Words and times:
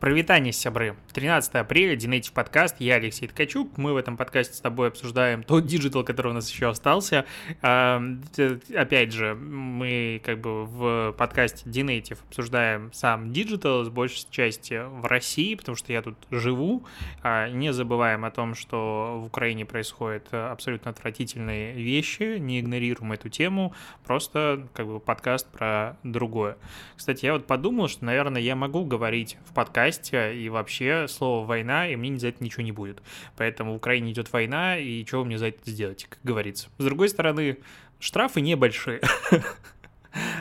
Прывітанне, 0.00 0.50
сябры. 0.50 0.96
13 1.12 1.56
апреля, 1.56 1.94
Dnative 1.94 2.32
подкаст, 2.32 2.76
я 2.78 2.94
Алексей 2.94 3.28
Ткачук. 3.28 3.76
Мы 3.76 3.92
в 3.92 3.98
этом 3.98 4.16
подкасте 4.16 4.54
с 4.54 4.60
тобой 4.60 4.88
обсуждаем 4.88 5.42
тот 5.42 5.66
digital, 5.66 6.04
который 6.04 6.28
у 6.28 6.32
нас 6.34 6.50
еще 6.50 6.70
остался. 6.70 7.26
Опять 7.60 9.12
же, 9.12 9.34
мы 9.34 10.22
как 10.24 10.40
бы 10.40 10.64
в 10.64 11.12
подкасте 11.18 11.68
Dnative 11.68 12.16
обсуждаем 12.26 12.90
сам 12.94 13.30
digital 13.30 13.84
с 13.84 13.90
большей 13.90 14.26
части 14.30 14.80
в 14.88 15.04
России, 15.04 15.54
потому 15.54 15.76
что 15.76 15.92
я 15.92 16.00
тут 16.00 16.16
живу. 16.30 16.86
А, 17.22 17.50
не 17.50 17.70
забываем 17.74 18.24
о 18.24 18.30
том, 18.30 18.54
что 18.54 19.20
в 19.22 19.26
Украине 19.26 19.66
происходят 19.66 20.32
абсолютно 20.32 20.92
отвратительные 20.92 21.74
вещи, 21.74 22.38
не 22.38 22.60
игнорируем 22.60 23.12
эту 23.12 23.28
тему, 23.28 23.74
просто 24.06 24.66
как 24.72 24.86
бы 24.86 24.98
подкаст 24.98 25.46
про 25.52 25.98
другое. 26.04 26.56
Кстати, 26.96 27.26
я 27.26 27.34
вот 27.34 27.46
подумал, 27.46 27.88
что, 27.88 28.06
наверное, 28.06 28.40
я 28.40 28.56
могу 28.56 28.86
говорить 28.86 29.36
в 29.44 29.52
подкасте 29.52 29.89
подкасте, 29.90 30.36
и 30.36 30.48
вообще 30.48 31.06
слово 31.08 31.44
«война», 31.46 31.88
и 31.88 31.96
мне 31.96 32.18
за 32.18 32.28
это 32.28 32.42
ничего 32.42 32.62
не 32.62 32.72
будет. 32.72 33.02
Поэтому 33.36 33.72
в 33.72 33.76
Украине 33.76 34.12
идет 34.12 34.32
война, 34.32 34.78
и 34.78 35.04
что 35.04 35.24
мне 35.24 35.38
за 35.38 35.48
это 35.48 35.70
сделать, 35.70 36.06
как 36.08 36.18
говорится. 36.22 36.68
С 36.78 36.84
другой 36.84 37.08
стороны, 37.08 37.58
штрафы 37.98 38.40
небольшие. 38.40 39.00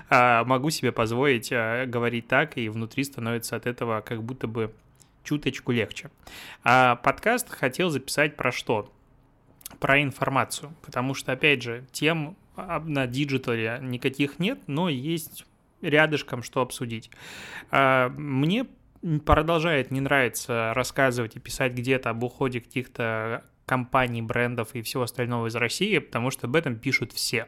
а 0.09 0.43
могу 0.45 0.69
себе 0.69 0.91
позволить 0.91 1.51
а, 1.51 1.85
говорить 1.85 2.27
так, 2.27 2.57
и 2.57 2.69
внутри 2.69 3.03
становится 3.03 3.55
от 3.55 3.65
этого 3.65 4.01
как 4.01 4.23
будто 4.23 4.47
бы 4.47 4.73
чуточку 5.23 5.71
легче. 5.71 6.09
А 6.63 6.95
подкаст 6.95 7.49
хотел 7.49 7.89
записать 7.89 8.35
про 8.35 8.51
что? 8.51 8.91
Про 9.79 10.01
информацию, 10.01 10.73
потому 10.81 11.13
что, 11.13 11.31
опять 11.31 11.61
же, 11.61 11.85
тем 11.91 12.35
на 12.55 13.07
digital 13.07 13.70
е 13.70 13.79
никаких 13.81 14.39
нет, 14.39 14.59
но 14.67 14.89
есть 14.89 15.45
рядышком 15.81 16.43
что 16.43 16.61
обсудить. 16.61 17.09
А, 17.71 18.09
мне 18.09 18.65
продолжает 19.25 19.91
не 19.91 20.01
нравится 20.01 20.73
рассказывать 20.75 21.35
и 21.35 21.39
писать 21.39 21.73
где-то 21.73 22.09
об 22.09 22.23
уходе 22.23 22.61
каких-то 22.61 23.43
компаний, 23.65 24.21
брендов 24.23 24.69
и 24.73 24.81
всего 24.81 25.03
остального 25.03 25.47
из 25.47 25.55
России, 25.55 25.99
потому 25.99 26.31
что 26.31 26.47
об 26.47 26.55
этом 26.55 26.75
пишут 26.75 27.11
все. 27.13 27.47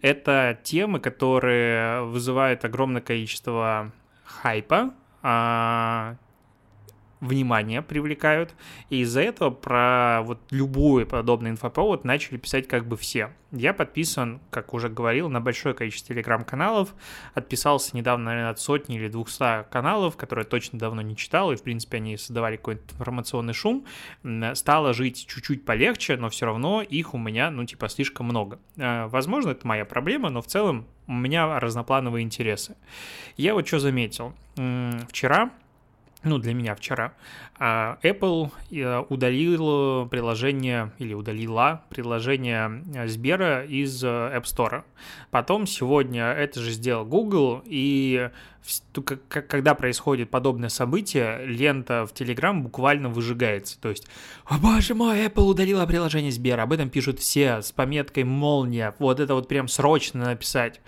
Это 0.00 0.58
темы, 0.62 1.00
которые 1.00 2.02
вызывают 2.04 2.64
огромное 2.64 3.02
количество 3.02 3.92
хайпа, 4.24 4.94
а, 5.22 6.16
внимание 7.20 7.82
привлекают, 7.82 8.54
и 8.88 9.00
из-за 9.00 9.20
этого 9.20 9.50
про 9.50 10.22
вот 10.22 10.40
любой 10.50 11.06
подобный 11.06 11.50
инфоповод 11.50 12.04
начали 12.04 12.38
писать 12.38 12.66
как 12.66 12.86
бы 12.86 12.96
все. 12.96 13.30
Я 13.52 13.74
подписан, 13.74 14.40
как 14.50 14.72
уже 14.74 14.88
говорил, 14.88 15.28
на 15.28 15.40
большое 15.40 15.74
количество 15.74 16.14
телеграм-каналов, 16.14 16.94
отписался 17.34 17.96
недавно, 17.96 18.26
наверное, 18.26 18.50
от 18.50 18.60
сотни 18.60 18.96
или 18.96 19.08
двухста 19.08 19.66
каналов, 19.70 20.16
которые 20.16 20.44
точно 20.44 20.78
давно 20.78 21.02
не 21.02 21.16
читал, 21.16 21.50
и, 21.50 21.56
в 21.56 21.62
принципе, 21.62 21.96
они 21.96 22.16
создавали 22.16 22.56
какой-то 22.56 22.94
информационный 22.94 23.52
шум. 23.52 23.84
Стало 24.54 24.94
жить 24.94 25.26
чуть-чуть 25.26 25.64
полегче, 25.64 26.16
но 26.16 26.28
все 26.30 26.46
равно 26.46 26.80
их 26.80 27.12
у 27.12 27.18
меня, 27.18 27.50
ну, 27.50 27.64
типа, 27.64 27.88
слишком 27.88 28.26
много. 28.26 28.60
Э, 28.76 29.06
возможно, 29.06 29.50
это 29.50 29.66
моя 29.66 29.84
проблема, 29.84 30.30
но 30.30 30.42
в 30.42 30.46
целом 30.46 30.86
у 31.08 31.12
меня 31.12 31.58
разноплановые 31.58 32.22
интересы. 32.22 32.76
Я 33.36 33.54
вот 33.54 33.66
что 33.66 33.80
заметил. 33.80 34.32
Вчера 35.08 35.50
ну, 36.22 36.38
для 36.38 36.54
меня 36.54 36.74
вчера, 36.74 37.14
а, 37.58 37.98
Apple 38.02 38.50
э, 38.70 39.04
удалил 39.08 40.06
приложение 40.08 40.92
или 40.98 41.14
удалила 41.14 41.82
приложение 41.88 42.82
Сбера 43.06 43.64
из 43.64 44.04
э, 44.04 44.06
App 44.06 44.44
Store. 44.44 44.84
Потом 45.30 45.66
сегодня 45.66 46.32
это 46.32 46.60
же 46.60 46.72
сделал 46.72 47.04
Google, 47.04 47.62
и 47.64 48.30
когда 49.28 49.74
происходит 49.74 50.30
подобное 50.30 50.68
событие, 50.68 51.44
лента 51.46 52.06
в 52.06 52.12
Telegram 52.12 52.58
буквально 52.60 53.08
выжигается. 53.08 53.80
То 53.80 53.88
есть, 53.88 54.06
о 54.44 54.58
боже 54.58 54.94
мой, 54.94 55.24
Apple 55.24 55.44
удалила 55.44 55.86
приложение 55.86 56.30
Сбера. 56.30 56.62
Об 56.62 56.72
этом 56.72 56.90
пишут 56.90 57.20
все 57.20 57.62
с 57.62 57.72
пометкой 57.72 58.24
«молния». 58.24 58.94
Вот 58.98 59.20
это 59.20 59.34
вот 59.34 59.48
прям 59.48 59.68
срочно 59.68 60.26
написать. 60.26 60.80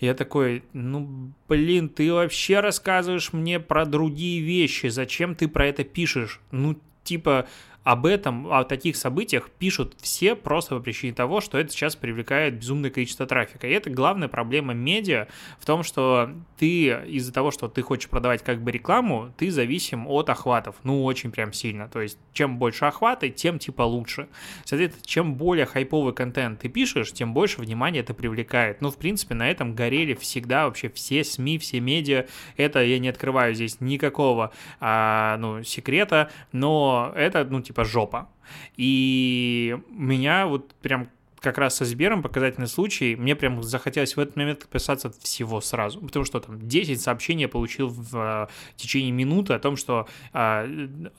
Я 0.00 0.14
такой, 0.14 0.62
ну, 0.72 1.32
блин, 1.48 1.88
ты 1.88 2.12
вообще 2.12 2.60
рассказываешь 2.60 3.32
мне 3.32 3.58
про 3.58 3.84
другие 3.84 4.40
вещи, 4.40 4.86
зачем 4.86 5.34
ты 5.34 5.48
про 5.48 5.66
это 5.66 5.82
пишешь? 5.82 6.40
Ну, 6.52 6.78
типа, 7.02 7.48
об 7.88 8.04
этом, 8.04 8.52
о 8.52 8.64
таких 8.64 8.96
событиях 8.96 9.48
пишут 9.48 9.96
все 9.98 10.36
просто 10.36 10.76
по 10.76 10.82
причине 10.82 11.14
того, 11.14 11.40
что 11.40 11.56
это 11.56 11.72
сейчас 11.72 11.96
привлекает 11.96 12.58
безумное 12.58 12.90
количество 12.90 13.24
трафика. 13.24 13.66
И 13.66 13.70
это 13.70 13.88
главная 13.88 14.28
проблема 14.28 14.74
медиа 14.74 15.26
в 15.58 15.64
том, 15.64 15.82
что 15.82 16.30
ты 16.58 16.88
из-за 17.06 17.32
того, 17.32 17.50
что 17.50 17.66
ты 17.66 17.80
хочешь 17.80 18.10
продавать 18.10 18.42
как 18.42 18.62
бы 18.62 18.72
рекламу, 18.72 19.32
ты 19.38 19.50
зависим 19.50 20.06
от 20.06 20.28
охватов. 20.28 20.76
Ну, 20.82 21.02
очень 21.02 21.30
прям 21.30 21.54
сильно. 21.54 21.88
То 21.88 22.02
есть, 22.02 22.18
чем 22.34 22.58
больше 22.58 22.84
охваты, 22.84 23.30
тем 23.30 23.58
типа 23.58 23.80
лучше. 23.80 24.28
Соответственно, 24.66 25.06
чем 25.06 25.34
более 25.36 25.64
хайповый 25.64 26.12
контент 26.12 26.60
ты 26.60 26.68
пишешь, 26.68 27.12
тем 27.12 27.32
больше 27.32 27.62
внимания 27.62 28.00
это 28.00 28.12
привлекает. 28.12 28.82
Ну, 28.82 28.90
в 28.90 28.98
принципе, 28.98 29.34
на 29.34 29.50
этом 29.50 29.74
горели 29.74 30.12
всегда 30.12 30.66
вообще 30.66 30.90
все 30.90 31.24
СМИ, 31.24 31.56
все 31.56 31.80
медиа. 31.80 32.26
Это 32.58 32.84
я 32.84 32.98
не 32.98 33.08
открываю 33.08 33.54
здесь 33.54 33.80
никакого, 33.80 34.52
а, 34.78 35.38
ну, 35.38 35.62
секрета, 35.62 36.30
но 36.52 37.14
это, 37.16 37.46
ну, 37.46 37.62
типа, 37.62 37.77
типа 37.78 37.84
жопа. 37.84 38.28
И 38.76 39.76
меня 39.90 40.46
вот 40.46 40.74
прям 40.82 41.08
как 41.40 41.58
раз 41.58 41.76
со 41.76 41.84
Сбером 41.84 42.22
показательный 42.22 42.66
случай, 42.66 43.14
мне 43.14 43.36
прям 43.36 43.62
захотелось 43.62 44.16
в 44.16 44.20
этот 44.20 44.34
момент 44.36 44.60
подписаться 44.60 45.08
от 45.08 45.16
всего 45.16 45.60
сразу, 45.60 46.00
потому 46.00 46.24
что 46.24 46.40
там 46.40 46.58
10 46.68 47.00
сообщений 47.00 47.42
я 47.42 47.48
получил 47.48 47.88
в 47.88 48.16
а, 48.16 48.48
течение 48.74 49.12
минуты 49.12 49.52
о 49.52 49.60
том, 49.60 49.76
что 49.76 50.08
а, 50.32 50.66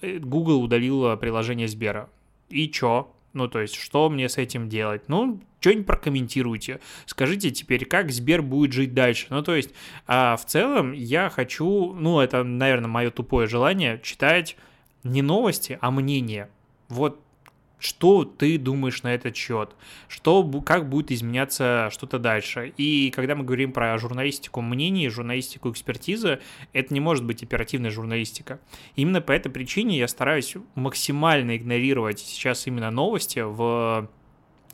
Google 0.01 0.61
удалил 0.61 1.15
приложение 1.17 1.69
Сбера. 1.69 2.09
И 2.49 2.67
чё? 2.69 3.13
Ну, 3.31 3.47
то 3.47 3.61
есть, 3.61 3.75
что 3.75 4.09
мне 4.09 4.27
с 4.27 4.37
этим 4.37 4.67
делать? 4.67 5.03
Ну, 5.07 5.39
что-нибудь 5.61 5.85
прокомментируйте. 5.85 6.81
Скажите 7.05 7.51
теперь, 7.51 7.85
как 7.85 8.11
Сбер 8.11 8.41
будет 8.41 8.73
жить 8.73 8.93
дальше. 8.93 9.27
Ну, 9.29 9.41
то 9.43 9.55
есть, 9.55 9.69
а, 10.07 10.35
в 10.35 10.45
целом, 10.45 10.91
я 10.91 11.29
хочу, 11.29 11.93
ну, 11.93 12.19
это, 12.19 12.43
наверное, 12.43 12.89
мое 12.89 13.11
тупое 13.11 13.47
желание, 13.47 14.01
читать 14.03 14.57
не 15.03 15.21
новости, 15.21 15.77
а 15.81 15.91
мнение. 15.91 16.49
Вот 16.89 17.21
что 17.79 18.25
ты 18.25 18.57
думаешь 18.57 19.03
на 19.03 19.13
этот 19.15 19.35
счет, 19.35 19.75
что, 20.07 20.43
как 20.65 20.89
будет 20.89 21.11
изменяться 21.11 21.89
что-то 21.91 22.19
дальше. 22.19 22.73
И 22.77 23.11
когда 23.15 23.35
мы 23.35 23.43
говорим 23.45 23.71
про 23.71 23.97
журналистику 23.97 24.61
мнений, 24.61 25.07
журналистику 25.09 25.71
экспертизы, 25.71 26.39
это 26.73 26.93
не 26.93 26.99
может 26.99 27.23
быть 27.23 27.41
оперативная 27.41 27.89
журналистика. 27.89 28.59
Именно 28.95 29.21
по 29.21 29.31
этой 29.31 29.49
причине 29.49 29.97
я 29.97 30.07
стараюсь 30.07 30.55
максимально 30.75 31.55
игнорировать 31.55 32.19
сейчас 32.19 32.67
именно 32.67 32.91
новости 32.91 33.39
в 33.39 34.09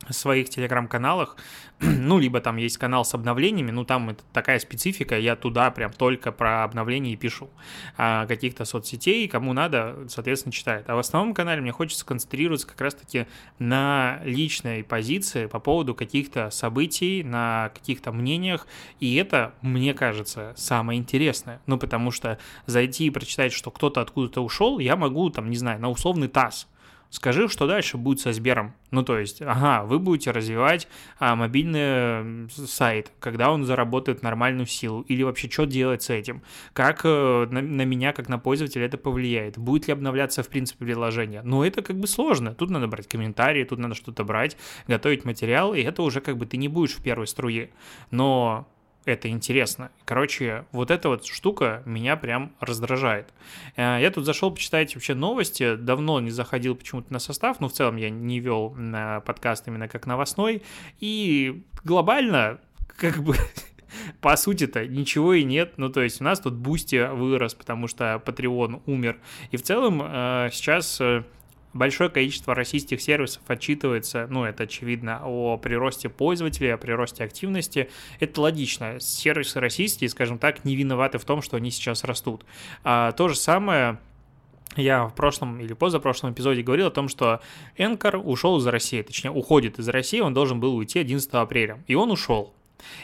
своих 0.10 0.50
телеграм-каналах, 0.50 1.38
ну, 1.80 2.20
либо 2.20 2.40
там 2.42 2.58
есть 2.58 2.78
канал 2.78 3.06
с 3.06 3.14
обновлениями, 3.14 3.72
ну, 3.72 3.86
там 3.86 4.12
это 4.12 4.24
такая 4.34 4.60
специфика, 4.60 5.18
я 5.18 5.36
туда 5.36 5.72
прям 5.72 5.92
только 5.92 6.32
про 6.32 6.64
обновления 6.64 7.14
и 7.14 7.16
пишу 7.16 7.50
а, 7.98 8.26
каких-то 8.28 8.66
соцсетей, 8.66 9.28
кому 9.28 9.54
надо, 9.54 10.06
соответственно, 10.08 10.54
читает. 10.54 10.90
А 10.90 10.96
в 10.96 11.00
основном 11.00 11.34
канале 11.34 11.62
мне 11.62 11.72
хочется 11.72 12.06
концентрироваться 12.06 12.68
как 12.68 12.80
раз-таки 12.82 13.28
на 13.60 14.22
личной 14.24 14.84
позиции 14.84 15.48
по 15.48 15.60
поводу 15.60 15.96
каких-то 15.96 16.50
событий, 16.50 17.24
на 17.24 17.72
каких-то 17.74 18.12
мнениях, 18.12 18.68
и 19.00 19.16
это, 19.16 19.54
мне 19.62 19.94
кажется, 19.94 20.54
самое 20.56 21.00
интересное, 21.00 21.62
ну, 21.66 21.78
потому 21.78 22.12
что 22.12 22.38
зайти 22.66 23.08
и 23.08 23.10
прочитать, 23.10 23.54
что 23.54 23.72
кто-то 23.72 24.02
откуда-то 24.02 24.42
ушел, 24.42 24.80
я 24.80 24.96
могу, 24.96 25.30
там, 25.30 25.50
не 25.50 25.58
знаю, 25.58 25.80
на 25.80 25.90
условный 25.90 26.28
ТАСС, 26.28 26.68
Скажи, 27.10 27.48
что 27.48 27.68
дальше 27.68 27.98
будет 27.98 28.20
со 28.20 28.34
Сбером. 28.34 28.74
Ну, 28.92 29.04
то 29.04 29.18
есть, 29.18 29.42
ага, 29.42 29.84
вы 29.84 30.00
будете 30.00 30.32
развивать 30.32 30.88
а, 31.20 31.36
мобильный 31.36 32.50
сайт, 32.50 33.12
когда 33.20 33.52
он 33.52 33.64
заработает 33.64 34.22
нормальную 34.22 34.66
силу, 34.66 35.02
или 35.02 35.24
вообще 35.24 35.50
что 35.50 35.66
делать 35.66 36.04
с 36.04 36.10
этим, 36.10 36.42
как 36.74 37.02
э, 37.04 37.48
на, 37.50 37.62
на 37.62 37.82
меня, 37.84 38.14
как 38.14 38.30
на 38.30 38.38
пользователя, 38.38 38.86
это 38.86 38.98
повлияет, 38.98 39.58
будет 39.58 39.88
ли 39.88 39.94
обновляться, 39.94 40.44
в 40.44 40.50
принципе, 40.50 40.86
приложение. 40.86 41.42
Но 41.44 41.66
это 41.66 41.82
как 41.82 41.98
бы 41.98 42.08
сложно, 42.08 42.54
тут 42.54 42.70
надо 42.70 42.88
брать 42.88 43.08
комментарии, 43.08 43.64
тут 43.64 43.80
надо 43.80 43.96
что-то 43.96 44.24
брать, 44.24 44.58
готовить 44.88 45.26
материал, 45.26 45.74
и 45.74 45.82
это 45.82 46.02
уже 46.02 46.22
как 46.22 46.38
бы 46.38 46.46
ты 46.46 46.58
не 46.58 46.68
будешь 46.68 46.96
в 46.96 47.04
первой 47.04 47.28
струе. 47.28 47.70
Но 48.12 48.68
это 49.06 49.30
интересно. 49.30 49.92
Короче, 50.04 50.66
вот 50.72 50.92
эта 50.92 51.10
вот 51.10 51.26
штука 51.26 51.84
меня 51.86 52.18
прям 52.18 52.54
раздражает. 52.60 53.34
Э, 53.76 54.00
я 54.02 54.12
тут 54.12 54.26
зашел 54.26 54.52
почитать 54.52 54.96
вообще 54.96 55.14
новости, 55.14 55.76
давно 55.76 56.20
не 56.20 56.32
заходил 56.32 56.76
почему-то 56.76 57.14
на 57.14 57.20
состав, 57.20 57.60
но 57.60 57.70
в 57.70 57.74
целом 57.74 57.98
я 57.98 58.10
не 58.10 58.40
вел 58.40 58.72
на 58.72 59.22
подкаст 59.22 59.68
именно 59.68 59.88
как 59.88 60.08
новостной, 60.08 60.64
и 61.00 61.64
глобально 61.84 62.60
как 62.98 63.24
бы 63.24 63.36
по 64.22 64.36
сути-то 64.36 64.86
ничего 64.88 65.34
и 65.34 65.44
нет. 65.44 65.74
Ну, 65.78 65.90
то 65.90 66.02
есть 66.02 66.22
у 66.22 66.24
нас 66.24 66.40
тут 66.40 66.56
Boosty 66.56 67.08
вырос, 67.08 67.54
потому 67.54 67.88
что 67.88 68.22
Patreon 68.26 68.82
умер. 68.86 69.20
И 69.52 69.58
в 69.58 69.62
целом 69.62 70.02
э, 70.04 70.50
сейчас 70.52 71.00
э, 71.00 71.24
большое 71.76 72.10
количество 72.10 72.56
российских 72.56 73.02
сервисов 73.02 73.44
отчитывается, 73.48 74.28
ну, 74.30 74.46
это 74.46 74.64
очевидно, 74.64 75.22
о 75.24 75.58
приросте 75.58 76.10
пользователей, 76.10 76.74
о 76.74 76.78
приросте 76.78 77.24
активности. 77.24 77.90
Это 78.20 78.42
логично. 78.42 79.00
Сервисы 79.00 79.60
российские, 79.60 80.10
скажем 80.10 80.40
так, 80.40 80.64
не 80.66 80.76
виноваты 80.76 81.18
в 81.20 81.26
том, 81.26 81.42
что 81.42 81.58
они 81.58 81.70
сейчас 81.72 82.04
растут. 82.04 82.46
А, 82.84 83.12
то 83.12 83.28
же 83.28 83.36
самое 83.36 84.00
я 84.78 85.06
в 85.06 85.14
прошлом 85.14 85.60
или 85.60 85.74
позапрошлом 85.74 86.32
эпизоде 86.32 86.64
говорил 86.64 86.88
о 86.88 86.92
том, 86.92 87.10
что 87.10 87.42
Anchor 87.78 88.22
ушел 88.24 88.58
из 88.58 88.66
России, 88.68 89.02
точнее, 89.02 89.32
уходит 89.32 89.78
из 89.78 89.88
России, 89.90 90.22
он 90.22 90.34
должен 90.34 90.60
был 90.60 90.76
уйти 90.76 91.00
11 91.00 91.30
апреля. 91.34 91.84
И 91.88 91.96
он 91.96 92.10
ушел. 92.10 92.54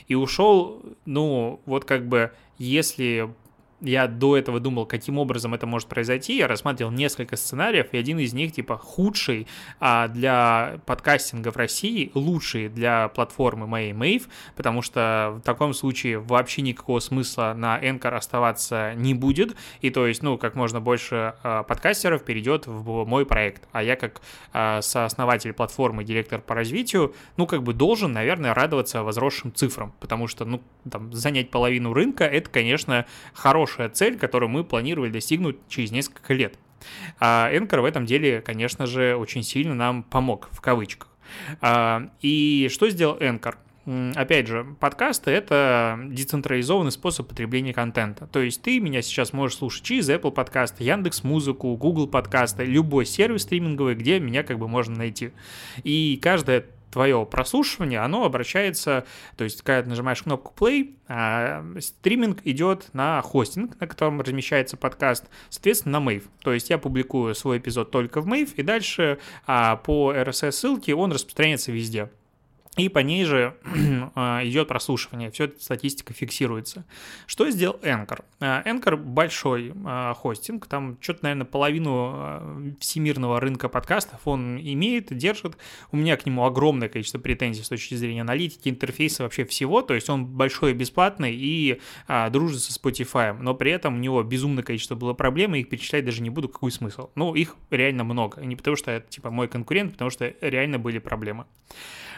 И 0.08 0.16
ушел, 0.16 0.82
ну, 1.06 1.62
вот 1.66 1.86
как 1.86 2.08
бы, 2.08 2.32
если 2.58 3.34
я 3.81 4.07
до 4.07 4.38
этого 4.38 4.60
думал, 4.60 4.86
каким 4.86 5.18
образом 5.18 5.54
это 5.54 5.66
может 5.68 5.88
произойти. 5.88 6.38
Я 6.38 6.48
рассматривал 6.48 6.92
несколько 6.92 7.36
сценариев, 7.36 7.88
и 7.92 7.98
один 7.98 8.19
из 8.19 8.33
них, 8.33 8.54
типа, 8.54 8.78
худший 8.78 9.48
а, 9.80 10.07
для 10.07 10.80
подкастинга 10.86 11.51
в 11.51 11.57
России, 11.57 12.12
лучший 12.13 12.69
для 12.69 13.10
платформы 13.10 13.68
моей 13.68 13.92
Mave, 13.94 14.28
потому 14.56 14.81
что 14.81 15.36
в 15.38 15.42
таком 15.42 15.74
случае 15.74 16.19
вообще 16.19 16.62
никакого 16.62 17.00
смысла 17.00 17.54
на 17.57 17.80
Anchor 17.81 18.16
оставаться 18.16 18.94
не 18.95 19.13
будет, 19.13 19.56
и 19.81 19.89
то 19.89 20.06
есть, 20.07 20.22
ну, 20.22 20.38
как 20.38 20.56
можно 20.56 20.80
больше 20.80 21.34
а, 21.44 21.63
подкастеров 21.63 22.24
перейдет 22.24 22.68
в 22.68 23.06
мой 23.06 23.25
проект, 23.25 23.68
а 23.72 23.81
я 23.81 23.95
как 23.95 24.22
а, 24.54 24.81
сооснователь 24.81 25.54
платформы, 25.54 26.04
директор 26.04 26.39
по 26.39 26.54
развитию, 26.54 27.16
ну, 27.38 27.48
как 27.48 27.63
бы 27.63 27.74
должен, 27.74 28.12
наверное, 28.12 28.54
радоваться 28.54 29.01
возросшим 29.04 29.54
цифрам, 29.54 29.94
потому 30.00 30.27
что, 30.27 30.45
ну, 30.45 30.62
там, 30.89 31.12
занять 31.13 31.50
половину 31.50 31.94
рынка, 31.94 32.25
это, 32.25 32.50
конечно, 32.50 33.06
хороший 33.34 33.71
хорошая 33.72 33.90
цель, 33.90 34.18
которую 34.18 34.50
мы 34.50 34.64
планировали 34.64 35.12
достигнуть 35.12 35.58
через 35.70 35.92
несколько 35.92 36.34
лет. 36.34 36.56
А 37.20 37.50
Энкор 37.54 37.82
в 37.82 37.86
этом 37.86 38.06
деле, 38.06 38.42
конечно 38.42 38.86
же, 38.86 39.16
очень 39.16 39.44
сильно 39.44 39.76
нам 39.76 40.04
помог, 40.04 40.50
в 40.52 40.62
кавычках. 40.62 41.10
А, 41.62 42.10
и 42.22 42.70
что 42.72 42.90
сделал 42.90 43.18
Энкор? 43.20 43.58
Опять 44.16 44.48
же, 44.48 44.76
подкасты— 44.80 45.32
это 45.32 46.00
децентрализованный 46.06 46.92
способ 46.92 47.28
потребления 47.28 47.74
контента. 47.74 48.28
То 48.28 48.40
есть 48.40 48.62
ты 48.62 48.80
меня 48.80 49.02
сейчас 49.02 49.34
можешь 49.34 49.58
слушать 49.58 49.84
через 49.84 50.08
Apple 50.10 50.32
подкасты, 50.32 50.84
Яндекс 50.84 51.24
Музыку, 51.24 51.76
Google 51.78 52.08
подкасты, 52.08 52.64
любой 52.64 53.06
сервис 53.06 53.42
стриминговый, 53.42 53.96
где 53.96 54.20
меня 54.20 54.44
как 54.44 54.60
бы 54.60 54.68
можно 54.68 54.96
найти. 54.96 55.32
И 55.84 56.20
каждая 56.22 56.66
твое 56.92 57.26
прослушивание, 57.26 58.00
оно 58.00 58.26
обращается, 58.26 59.06
то 59.38 59.44
есть, 59.44 59.62
когда 59.62 59.84
ты 59.84 59.90
нажимаешь 59.90 60.22
кнопку 60.22 60.54
play, 60.56 60.96
а, 61.08 61.66
стриминг 61.80 62.40
идет 62.44 62.90
на 62.94 63.22
хостинг, 63.22 63.80
на 63.80 63.88
котором 63.88 64.22
размещается 64.22 64.78
подкаст, 64.78 65.26
соответственно, 65.50 66.00
на 66.00 66.10
Mave. 66.10 66.24
То 66.42 66.54
есть 66.54 66.70
я 66.70 66.78
публикую 66.78 67.34
свой 67.36 67.58
эпизод 67.58 67.92
только 67.92 68.22
в 68.22 68.28
Mave, 68.28 68.54
и 68.56 68.64
дальше 68.64 69.20
а, 69.48 69.78
по 69.78 70.14
RSS-ссылке 70.14 70.94
он 70.94 71.12
распространяется 71.12 71.72
везде 71.72 72.10
и 72.78 72.88
по 72.88 73.00
ней 73.00 73.26
же 73.26 73.58
а, 74.16 74.42
идет 74.46 74.70
прослушивание, 74.70 75.30
все 75.30 75.46
эта 75.46 75.62
статистика 75.62 76.14
фиксируется. 76.14 76.86
Что 77.28 77.50
сделал 77.50 77.78
Anchor? 77.82 78.24
А, 78.40 78.64
Anchor 78.64 78.96
большой 78.96 79.74
а, 79.86 80.14
хостинг, 80.14 80.68
там 80.68 80.98
что-то, 81.02 81.20
наверное, 81.24 81.46
половину 81.46 82.76
всемирного 82.80 83.42
рынка 83.42 83.68
подкастов 83.68 84.22
он 84.24 84.58
имеет, 84.58 85.16
держит. 85.16 85.58
У 85.92 85.98
меня 85.98 86.16
к 86.16 86.26
нему 86.26 86.46
огромное 86.46 86.88
количество 86.88 87.20
претензий 87.20 87.64
с 87.64 87.68
точки 87.68 87.96
зрения 87.96 88.22
аналитики, 88.22 88.70
интерфейса, 88.70 89.24
вообще 89.24 89.44
всего, 89.44 89.82
то 89.82 89.94
есть 89.94 90.10
он 90.10 90.26
большой 90.26 90.72
и 90.72 90.74
бесплатный 90.74 91.36
и 91.36 91.82
дружит 92.30 92.62
со 92.62 92.72
Spotify, 92.80 93.34
но 93.34 93.54
при 93.54 93.72
этом 93.72 93.96
у 93.96 94.00
него 94.00 94.24
безумное 94.24 94.64
количество 94.64 94.96
было 94.96 95.14
проблем, 95.14 95.56
и 95.56 95.60
их 95.60 95.70
перечислять 95.70 96.06
даже 96.06 96.22
не 96.22 96.30
буду, 96.30 96.48
какой 96.48 96.72
смысл. 96.72 97.10
Ну, 97.16 97.36
их 97.36 97.58
реально 97.70 98.06
много, 98.06 98.42
не 98.42 98.56
потому 98.56 98.78
что 98.78 98.92
это, 98.92 99.10
типа, 99.10 99.30
мой 99.30 99.50
конкурент, 99.50 99.94
потому 99.94 100.10
что 100.10 100.34
реально 100.42 100.80
были 100.80 101.00
проблемы. 101.00 101.46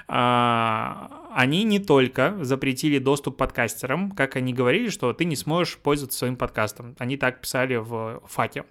А, 0.07 1.29
они 1.33 1.63
не 1.63 1.79
только 1.79 2.37
запретили 2.41 2.99
доступ 2.99 3.37
подкастерам, 3.37 4.11
как 4.11 4.35
они 4.35 4.53
говорили, 4.53 4.89
что 4.89 5.13
ты 5.13 5.25
не 5.25 5.35
сможешь 5.35 5.77
пользоваться 5.77 6.19
своим 6.19 6.35
подкастом. 6.35 6.95
Они 6.99 7.17
так 7.17 7.41
писали 7.41 7.75
в 7.75 8.21
ФАКе. 8.27 8.65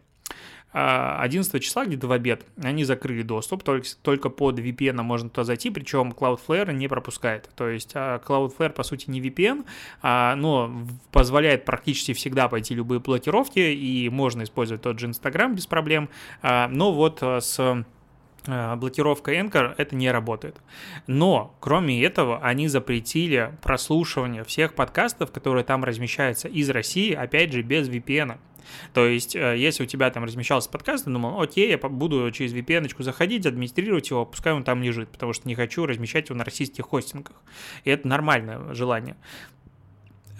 11 0.74 1.54
а, 1.54 1.58
числа, 1.60 1.84
где-то 1.84 2.06
в 2.06 2.12
обед, 2.12 2.46
они 2.62 2.84
закрыли 2.84 3.20
доступ, 3.20 3.62
только, 3.62 3.86
только 4.00 4.30
под 4.30 4.58
VPN 4.58 5.02
можно 5.02 5.28
туда 5.28 5.44
зайти, 5.44 5.68
причем 5.68 6.14
Cloudflare 6.16 6.72
не 6.72 6.88
пропускает. 6.88 7.50
То 7.54 7.68
есть 7.68 7.92
а, 7.94 8.22
Cloudflare, 8.26 8.70
по 8.70 8.82
сути, 8.82 9.10
не 9.10 9.20
VPN, 9.20 9.66
но 10.36 10.86
позволяет 11.10 11.66
практически 11.66 12.14
всегда 12.14 12.48
пойти 12.48 12.74
любые 12.74 13.00
блокировки, 13.00 13.58
и 13.58 14.08
можно 14.08 14.44
использовать 14.44 14.82
тот 14.82 14.98
же 14.98 15.08
Instagram 15.08 15.54
без 15.54 15.66
проблем. 15.66 16.08
Но 16.42 16.92
вот 16.92 17.22
с 17.22 17.84
блокировка 18.46 19.34
Anchor, 19.34 19.74
это 19.76 19.94
не 19.94 20.10
работает. 20.10 20.56
Но, 21.06 21.54
кроме 21.60 22.02
этого, 22.02 22.38
они 22.40 22.68
запретили 22.68 23.56
прослушивание 23.62 24.44
всех 24.44 24.74
подкастов, 24.74 25.30
которые 25.30 25.64
там 25.64 25.84
размещаются 25.84 26.48
из 26.48 26.70
России, 26.70 27.12
опять 27.12 27.52
же, 27.52 27.62
без 27.62 27.88
VPN. 27.88 28.38
То 28.94 29.06
есть, 29.06 29.34
э, 29.34 29.56
если 29.58 29.82
у 29.82 29.86
тебя 29.86 30.10
там 30.10 30.24
размещался 30.24 30.70
подкаст, 30.70 31.04
ты 31.04 31.10
думал, 31.10 31.40
окей, 31.40 31.70
я 31.70 31.78
буду 31.78 32.30
через 32.30 32.52
VPN 32.54 32.90
заходить, 33.02 33.46
администрировать 33.46 34.08
его, 34.10 34.24
пускай 34.24 34.52
он 34.52 34.64
там 34.64 34.82
лежит, 34.82 35.10
потому 35.10 35.32
что 35.32 35.48
не 35.48 35.54
хочу 35.54 35.86
размещать 35.86 36.28
его 36.28 36.38
на 36.38 36.44
российских 36.44 36.84
хостингах. 36.86 37.36
И 37.84 37.90
это 37.90 38.06
нормальное 38.08 38.72
желание 38.74 39.16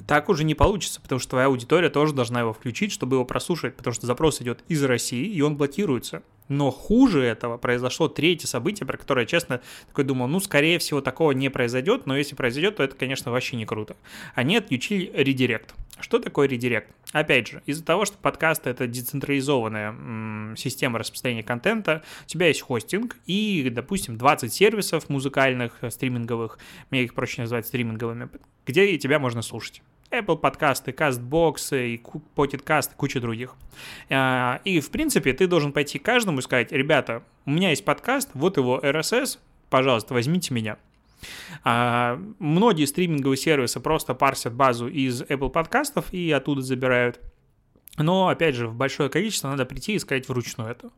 так 0.06 0.28
уже 0.28 0.44
не 0.44 0.54
получится, 0.54 1.00
потому 1.00 1.18
что 1.18 1.30
твоя 1.30 1.46
аудитория 1.46 1.88
тоже 1.88 2.12
должна 2.12 2.40
его 2.40 2.52
включить, 2.52 2.92
чтобы 2.92 3.16
его 3.16 3.24
прослушать, 3.24 3.76
потому 3.76 3.94
что 3.94 4.06
запрос 4.06 4.42
идет 4.42 4.64
из 4.68 4.82
России, 4.82 5.26
и 5.26 5.40
он 5.40 5.56
блокируется. 5.56 6.22
Но 6.52 6.70
хуже 6.70 7.22
этого 7.22 7.56
произошло 7.56 8.08
третье 8.08 8.46
событие, 8.46 8.86
про 8.86 8.98
которое 8.98 9.24
честно, 9.24 9.62
такой 9.88 10.04
думал, 10.04 10.28
ну, 10.28 10.38
скорее 10.38 10.78
всего, 10.78 11.00
такого 11.00 11.32
не 11.32 11.48
произойдет, 11.48 12.04
но 12.04 12.14
если 12.14 12.34
произойдет, 12.34 12.76
то 12.76 12.82
это, 12.82 12.94
конечно, 12.94 13.32
вообще 13.32 13.56
не 13.56 13.64
круто. 13.64 13.96
Они 14.34 14.58
отключили 14.58 15.10
редирект. 15.14 15.74
Что 15.98 16.18
такое 16.18 16.46
редирект? 16.48 16.94
Опять 17.12 17.48
же, 17.48 17.62
из-за 17.64 17.82
того, 17.82 18.04
что 18.04 18.18
подкасты— 18.18 18.68
это 18.70 18.86
децентрализованная 18.86 19.92
м, 19.92 20.54
система 20.58 20.98
распространения 20.98 21.42
контента, 21.42 22.02
у 22.24 22.26
тебя 22.26 22.48
есть 22.48 22.60
хостинг 22.60 23.16
и, 23.24 23.66
допустим, 23.70 24.18
20 24.18 24.52
сервисов 24.52 25.08
музыкальных, 25.08 25.78
э, 25.80 25.90
стриминговых, 25.90 26.58
мне 26.90 27.04
их 27.04 27.14
проще 27.14 27.40
называть 27.40 27.66
стриминговыми, 27.66 28.28
где 28.66 28.98
тебя 28.98 29.18
можно 29.18 29.40
слушать. 29.40 29.80
Apple 30.12 30.36
подкасты, 30.36 30.90
CastBox, 30.92 31.94
и 31.94 32.02
Pocket 32.36 32.64
Cast, 32.64 32.90
куча 32.96 33.20
других. 33.20 33.54
А, 34.10 34.60
и, 34.64 34.80
в 34.80 34.90
принципе, 34.90 35.32
ты 35.32 35.46
должен 35.46 35.72
пойти 35.72 35.98
к 35.98 36.02
каждому 36.02 36.38
и 36.38 36.42
сказать, 36.42 36.72
ребята, 36.72 37.22
у 37.46 37.50
меня 37.50 37.70
есть 37.70 37.84
подкаст, 37.84 38.30
вот 38.34 38.56
его 38.56 38.78
RSS, 38.78 39.38
пожалуйста, 39.70 40.14
возьмите 40.14 40.54
меня. 40.54 40.76
А, 41.64 42.20
многие 42.38 42.84
стриминговые 42.84 43.36
сервисы 43.36 43.80
просто 43.80 44.14
парсят 44.14 44.54
базу 44.54 44.88
из 44.88 45.22
Apple 45.22 45.50
подкастов 45.50 46.12
и 46.12 46.30
оттуда 46.30 46.62
забирают. 46.62 47.20
Но, 47.98 48.28
опять 48.28 48.54
же, 48.54 48.68
в 48.68 48.74
большое 48.74 49.10
количество 49.10 49.48
надо 49.48 49.66
прийти 49.66 49.94
и 49.94 49.98
сказать 49.98 50.28
вручную 50.28 50.70
это. 50.70 50.90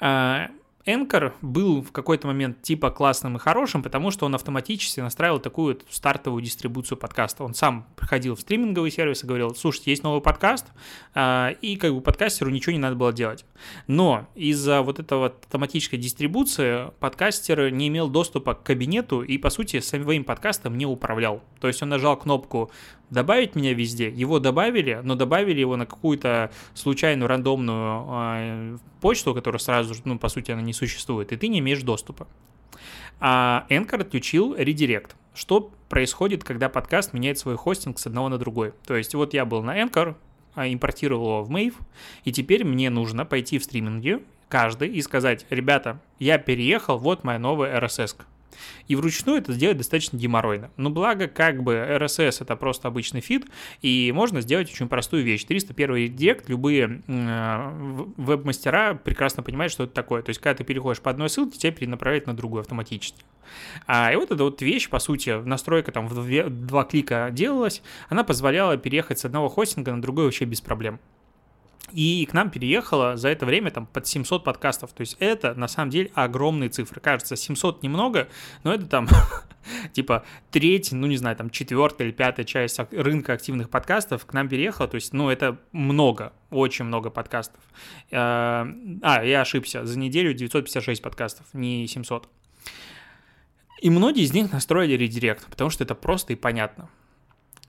А, 0.00 0.50
Anchor 0.86 1.32
был 1.42 1.82
в 1.82 1.92
какой-то 1.92 2.26
момент 2.26 2.62
типа 2.62 2.90
классным 2.90 3.36
и 3.36 3.38
хорошим, 3.38 3.82
потому 3.82 4.10
что 4.10 4.26
он 4.26 4.34
автоматически 4.34 5.00
настраивал 5.00 5.38
такую 5.38 5.78
стартовую 5.90 6.42
дистрибуцию 6.42 6.96
подкаста. 6.96 7.44
Он 7.44 7.54
сам 7.54 7.86
приходил 7.96 8.34
в 8.34 8.40
стриминговый 8.40 8.90
сервис 8.90 9.22
и 9.22 9.26
говорил, 9.26 9.54
слушайте, 9.54 9.90
есть 9.90 10.02
новый 10.02 10.22
подкаст, 10.22 10.66
а, 11.14 11.50
и 11.60 11.76
как 11.76 11.94
бы 11.94 12.00
подкастеру 12.00 12.50
ничего 12.50 12.72
не 12.72 12.78
надо 12.78 12.96
было 12.96 13.12
делать. 13.12 13.44
Но 13.86 14.28
из-за 14.34 14.82
вот 14.82 14.98
этого 14.98 15.26
автоматической 15.26 15.98
дистрибуции 15.98 16.90
подкастер 17.00 17.70
не 17.70 17.88
имел 17.88 18.08
доступа 18.08 18.54
к 18.54 18.62
кабинету 18.62 19.22
и, 19.22 19.36
по 19.36 19.50
сути, 19.50 19.80
своим 19.80 20.24
подкастом 20.24 20.78
не 20.78 20.86
управлял. 20.86 21.42
То 21.60 21.68
есть 21.68 21.82
он 21.82 21.90
нажал 21.90 22.16
кнопку 22.16 22.70
добавить 23.10 23.54
меня 23.54 23.74
везде. 23.74 24.08
Его 24.10 24.38
добавили, 24.38 25.00
но 25.02 25.14
добавили 25.14 25.60
его 25.60 25.76
на 25.76 25.86
какую-то 25.86 26.50
случайную 26.74 27.28
рандомную 27.28 28.06
э, 28.08 28.78
почту, 29.00 29.34
которая 29.34 29.58
сразу, 29.58 29.94
ну, 30.04 30.18
по 30.18 30.28
сути, 30.28 30.50
она 30.50 30.62
не 30.62 30.72
существует, 30.78 31.32
и 31.32 31.36
ты 31.36 31.48
не 31.48 31.58
имеешь 31.58 31.82
доступа. 31.82 32.26
А 33.20 33.66
Anchor 33.68 34.00
отключил 34.02 34.54
редирект. 34.56 35.16
Что 35.34 35.70
происходит, 35.88 36.44
когда 36.44 36.68
подкаст 36.68 37.12
меняет 37.12 37.38
свой 37.38 37.56
хостинг 37.56 37.98
с 37.98 38.06
одного 38.06 38.28
на 38.28 38.38
другой? 38.38 38.72
То 38.86 38.96
есть 38.96 39.14
вот 39.14 39.34
я 39.34 39.44
был 39.44 39.62
на 39.62 39.80
Anchor, 39.80 40.14
а, 40.54 40.66
импортировал 40.66 41.26
его 41.26 41.42
в 41.44 41.50
Mave, 41.50 41.74
и 42.24 42.32
теперь 42.32 42.64
мне 42.64 42.90
нужно 42.90 43.24
пойти 43.24 43.58
в 43.58 43.64
стриминге 43.64 44.22
каждый 44.48 44.88
и 44.88 45.02
сказать, 45.02 45.46
ребята, 45.50 46.00
я 46.18 46.38
переехал, 46.38 46.98
вот 46.98 47.24
моя 47.24 47.38
новая 47.38 47.78
RSS. 47.78 48.16
-ка. 48.16 48.22
И 48.86 48.96
вручную 48.96 49.38
это 49.38 49.52
сделать 49.52 49.76
достаточно 49.76 50.16
геморройно. 50.16 50.70
Но 50.76 50.90
благо, 50.90 51.28
как 51.28 51.62
бы 51.62 51.74
RSS 51.74 52.38
это 52.42 52.56
просто 52.56 52.88
обычный 52.88 53.20
фид, 53.20 53.46
и 53.82 54.12
можно 54.14 54.40
сделать 54.40 54.70
очень 54.70 54.88
простую 54.88 55.24
вещь. 55.24 55.44
301 55.44 55.96
редирект, 55.96 56.48
любые 56.48 57.02
э, 57.06 58.12
веб-мастера 58.16 58.94
прекрасно 58.94 59.42
понимают, 59.42 59.72
что 59.72 59.84
это 59.84 59.92
такое. 59.92 60.22
То 60.22 60.30
есть, 60.30 60.40
когда 60.40 60.56
ты 60.56 60.64
переходишь 60.64 61.00
по 61.00 61.10
одной 61.10 61.28
ссылке, 61.28 61.58
тебя 61.58 61.72
перенаправляет 61.72 62.26
на 62.26 62.34
другую 62.34 62.60
автоматически. 62.60 63.22
А, 63.86 64.12
и 64.12 64.16
вот 64.16 64.30
эта 64.30 64.44
вот 64.44 64.60
вещь, 64.62 64.88
по 64.88 64.98
сути, 64.98 65.30
настройка 65.30 65.92
там 65.92 66.08
в 66.08 66.14
два, 66.14 66.48
два 66.48 66.84
клика 66.84 67.28
делалась, 67.32 67.82
она 68.08 68.24
позволяла 68.24 68.76
переехать 68.76 69.18
с 69.18 69.24
одного 69.24 69.48
хостинга 69.48 69.92
на 69.92 70.02
другой 70.02 70.24
вообще 70.24 70.44
без 70.44 70.60
проблем. 70.60 71.00
И 71.98 72.24
к 72.26 72.32
нам 72.32 72.48
переехало 72.48 73.16
за 73.16 73.28
это 73.28 73.44
время 73.44 73.72
там 73.72 73.84
под 73.86 74.06
700 74.06 74.44
подкастов. 74.44 74.92
То 74.92 75.00
есть 75.00 75.16
это 75.18 75.54
на 75.54 75.66
самом 75.66 75.90
деле 75.90 76.12
огромные 76.14 76.70
цифры. 76.70 77.00
Кажется, 77.00 77.34
700 77.34 77.82
немного, 77.82 78.28
но 78.62 78.72
это 78.72 78.86
там 78.86 79.08
типа 79.92 80.24
треть, 80.52 80.92
ну 80.92 81.08
не 81.08 81.16
знаю, 81.16 81.34
там 81.34 81.50
четвертая 81.50 82.06
или 82.06 82.14
пятая 82.14 82.46
часть 82.46 82.78
рынка 82.92 83.32
активных 83.32 83.68
подкастов 83.68 84.26
к 84.26 84.32
нам 84.32 84.48
переехала. 84.48 84.86
То 84.86 84.94
есть, 84.94 85.12
ну 85.12 85.28
это 85.28 85.58
много, 85.72 86.32
очень 86.50 86.84
много 86.84 87.10
подкастов. 87.10 87.60
Э, 88.12 88.64
а, 89.02 89.24
я 89.24 89.40
ошибся, 89.40 89.84
за 89.84 89.98
неделю 89.98 90.32
956 90.34 91.02
подкастов, 91.02 91.46
не 91.52 91.84
700. 91.88 92.28
И 93.82 93.90
многие 93.90 94.22
из 94.22 94.32
них 94.32 94.52
настроили 94.52 94.92
редирект, 94.92 95.48
потому 95.48 95.68
что 95.68 95.82
это 95.82 95.96
просто 95.96 96.32
и 96.32 96.36
понятно. 96.36 96.90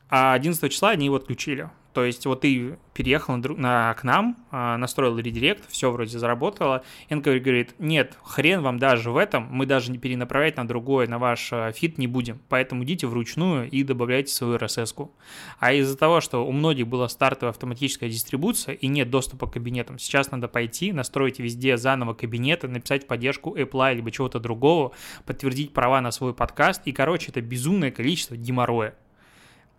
А 0.09 0.33
11 0.33 0.71
числа 0.71 0.89
они 0.89 1.05
его 1.05 1.15
отключили. 1.15 1.69
То 1.93 2.05
есть 2.05 2.25
вот 2.27 2.41
ты 2.41 2.77
переехал 2.93 3.35
на, 3.35 3.49
на, 3.49 3.93
к 3.95 4.03
нам, 4.03 4.37
а, 4.51 4.77
настроил 4.77 5.17
редирект, 5.17 5.69
все 5.69 5.91
вроде 5.91 6.19
заработало. 6.19 6.83
Энка 7.09 7.37
говорит, 7.39 7.73
нет, 7.79 8.17
хрен 8.23 8.61
вам 8.61 8.77
даже 8.77 9.09
в 9.09 9.17
этом, 9.17 9.47
мы 9.49 9.65
даже 9.65 9.91
не 9.91 9.97
перенаправлять 9.97 10.55
на 10.57 10.67
другой, 10.67 11.07
на 11.07 11.17
ваш 11.17 11.49
а, 11.51 11.71
feed 11.71 11.97
не 11.97 12.05
будем. 12.05 12.39
Поэтому 12.47 12.83
идите 12.83 13.07
вручную 13.07 13.69
и 13.69 13.83
добавляйте 13.83 14.31
свою 14.31 14.57
RSS 14.57 14.95
-ку. 14.95 15.09
А 15.59 15.73
из-за 15.73 15.97
того, 15.97 16.21
что 16.21 16.45
у 16.45 16.51
многих 16.51 16.87
была 16.87 17.09
стартовая 17.09 17.51
автоматическая 17.51 18.09
дистрибуция 18.09 18.75
и 18.75 18.87
нет 18.87 19.09
доступа 19.09 19.47
к 19.47 19.53
кабинетам, 19.53 19.97
сейчас 19.97 20.31
надо 20.31 20.47
пойти, 20.47 20.93
настроить 20.93 21.39
везде 21.39 21.75
заново 21.75 22.13
кабинеты, 22.13 22.67
написать 22.67 23.07
поддержку 23.07 23.57
Apple 23.57 23.95
либо 23.95 24.11
чего-то 24.11 24.39
другого, 24.39 24.91
подтвердить 25.25 25.73
права 25.73 26.01
на 26.01 26.11
свой 26.11 26.33
подкаст. 26.35 26.83
И, 26.85 26.91
короче, 26.91 27.31
это 27.31 27.41
безумное 27.41 27.89
количество 27.89 28.37
геморроя. 28.37 28.93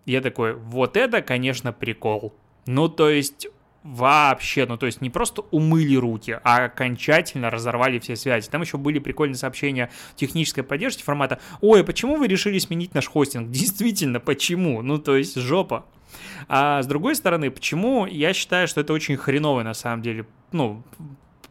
Я 0.07 0.21
такой, 0.21 0.55
вот 0.55 0.97
это, 0.97 1.23
конечно, 1.23 1.73
прикол. 1.73 2.35
Ну, 2.67 2.89
то 2.89 3.09
есть, 3.11 3.49
вообще, 3.83 4.67
ну, 4.67 4.77
то 4.77 4.87
есть 4.87 5.01
не 5.01 5.11
просто 5.11 5.43
умыли 5.51 5.97
руки, 5.97 6.39
а 6.45 6.65
окончательно 6.65 7.51
разорвали 7.51 7.99
все 7.99 8.17
связи. 8.17 8.49
Там 8.51 8.63
еще 8.63 8.77
были 8.77 8.99
прикольные 8.99 9.37
сообщения 9.37 9.91
технической 10.17 10.65
поддержки 10.65 11.03
формата 11.03 11.41
«Ой, 11.61 11.81
а 11.81 11.85
почему 11.85 12.17
вы 12.17 12.27
решили 12.27 12.59
сменить 12.59 12.95
наш 12.95 13.09
хостинг?» 13.09 13.51
Действительно, 13.51 14.21
почему? 14.21 14.83
Ну, 14.83 14.99
то 14.99 15.17
есть 15.17 15.37
жопа. 15.37 15.87
А 16.49 16.83
с 16.83 16.87
другой 16.87 17.15
стороны, 17.15 17.51
почему 17.51 18.07
я 18.07 18.33
считаю, 18.33 18.67
что 18.69 18.81
это 18.81 18.93
очень 18.93 19.17
хреновый 19.17 19.65
на 19.65 19.75
самом 19.75 20.03
деле, 20.03 20.27
ну, 20.53 20.83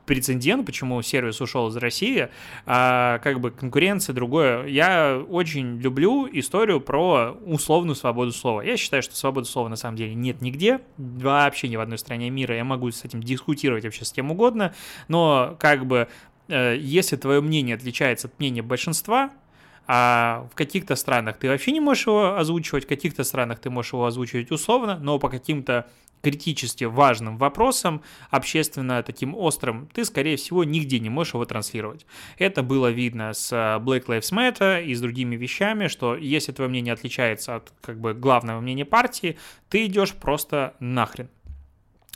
прецедент, 0.10 0.66
почему 0.66 1.00
сервис 1.04 1.40
ушел 1.40 1.68
из 1.68 1.78
России, 1.78 2.30
а 2.66 3.20
как 3.20 3.40
бы 3.40 3.52
конкуренция 3.52 4.16
другое. 4.16 4.66
Я 4.66 5.24
очень 5.30 5.78
люблю 5.78 6.28
историю 6.32 6.82
про 6.82 7.38
условную 7.46 7.96
свободу 7.96 8.32
слова. 8.32 8.62
Я 8.62 8.76
считаю, 8.76 9.04
что 9.04 9.16
свободы 9.16 9.46
слова 9.46 9.70
на 9.70 9.76
самом 9.76 9.98
деле 9.98 10.16
нет 10.16 10.42
нигде, 10.42 10.82
вообще 10.98 11.68
ни 11.68 11.76
в 11.76 11.80
одной 11.80 12.00
стране 12.00 12.32
мира. 12.32 12.56
Я 12.56 12.64
могу 12.64 12.90
с 12.90 13.06
этим 13.06 13.22
дискутировать 13.22 13.84
вообще 13.84 14.04
с 14.04 14.12
кем 14.12 14.32
угодно, 14.32 14.74
но 15.10 15.56
как 15.60 15.86
бы 15.86 16.08
э, 16.48 16.76
если 16.80 17.16
твое 17.16 17.40
мнение 17.40 17.76
отличается 17.76 18.30
от 18.30 18.40
мнения 18.40 18.64
большинства, 18.64 19.30
а 19.86 20.48
в 20.52 20.56
каких-то 20.56 20.96
странах 20.96 21.38
ты 21.38 21.50
вообще 21.50 21.72
не 21.72 21.82
можешь 21.82 22.08
его 22.08 22.36
озвучивать, 22.36 22.86
в 22.86 22.88
каких-то 22.88 23.24
странах 23.24 23.60
ты 23.60 23.70
можешь 23.70 23.94
его 23.94 24.06
озвучивать 24.08 24.50
условно, 24.50 24.98
но 25.00 25.20
по 25.20 25.30
каким-то 25.30 25.88
критически 26.22 26.84
важным 26.84 27.38
вопросом, 27.38 28.02
общественно 28.30 29.02
таким 29.04 29.36
острым, 29.36 29.88
ты, 29.94 30.06
скорее 30.06 30.38
всего, 30.38 30.64
нигде 30.64 31.00
не 31.00 31.10
можешь 31.10 31.34
его 31.34 31.46
транслировать. 31.46 32.06
Это 32.38 32.64
было 32.64 32.92
видно 32.92 33.34
с 33.34 33.52
э, 33.52 33.80
Black 33.84 34.06
Lives 34.06 34.32
Matter 34.34 34.84
и 34.84 34.94
с 34.94 35.02
другими 35.02 35.36
вещами, 35.36 35.88
что 35.88 36.16
если 36.16 36.52
твое 36.52 36.70
мнение 36.70 36.94
отличается 36.94 37.56
от 37.56 37.74
как 37.82 38.00
бы 38.00 38.14
главного 38.14 38.60
мнения 38.60 38.86
партии, 38.86 39.38
ты 39.70 39.86
идешь 39.86 40.14
просто 40.14 40.76
нахрен. 40.80 41.30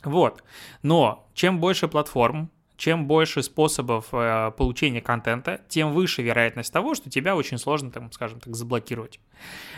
Вот. 0.04 0.44
Но 0.82 1.28
чем 1.34 1.60
больше 1.60 1.88
платформ, 1.88 2.50
чем 2.78 3.06
больше 3.08 3.44
способов 3.44 4.08
э, 4.12 4.52
получения 4.58 5.02
контента, 5.02 5.62
тем 5.70 5.92
выше 5.92 6.22
вероятность 6.22 6.74
того, 6.74 6.96
что 6.96 7.10
тебя 7.10 7.36
очень 7.36 7.58
сложно, 7.58 7.92
там, 7.92 8.12
скажем 8.12 8.40
так, 8.40 8.56
заблокировать. 8.56 9.20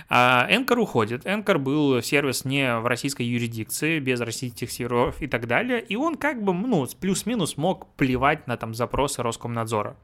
А 0.10 0.48
уходит. 0.78 1.26
Anchor 1.26 1.58
был 1.58 2.02
сервис 2.02 2.46
не 2.46 2.78
в 2.80 2.86
российской 2.86 3.24
юрисдикции, 3.24 4.00
без 4.00 4.22
российских 4.22 4.72
серверов 4.72 5.22
и 5.22 5.28
так 5.28 5.48
далее, 5.48 5.82
и 5.82 5.96
он 5.96 6.16
как 6.16 6.44
бы, 6.44 6.54
ну, 6.54 6.88
плюс-минус 7.00 7.58
мог 7.58 7.88
плевать 7.96 8.48
на 8.48 8.58
там 8.58 8.74
запросы 8.74 9.24
Роскомнадзора. 9.24 9.96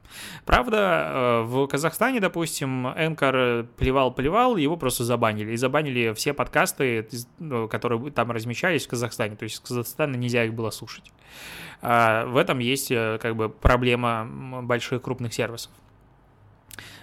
Правда, 0.44 0.76
э, 0.78 1.42
в 1.42 1.66
Казахстане, 1.66 2.20
допустим, 2.20 2.88
Anchor 2.88 3.66
плевал-плевал, 3.76 4.56
его 4.56 4.76
просто 4.76 5.04
забанили. 5.04 5.52
И 5.52 5.56
забанили 5.56 6.12
все 6.14 6.32
подкасты, 6.32 7.08
ну, 7.38 7.68
которые 7.68 8.10
там 8.10 8.30
размещались 8.30 8.86
в 8.86 8.90
Казахстане. 8.90 9.36
То 9.36 9.44
есть 9.44 9.56
из 9.56 9.60
Казахстана 9.60 10.16
нельзя 10.16 10.44
их 10.44 10.54
было 10.54 10.70
слушать. 10.70 11.12
А 11.80 12.26
в 12.26 12.36
этом 12.36 12.60
есть 12.60 12.81
э, 12.90 13.18
как 13.20 13.36
бы 13.36 13.48
проблема 13.48 14.26
больших 14.62 15.02
крупных 15.02 15.34
сервисов. 15.34 15.72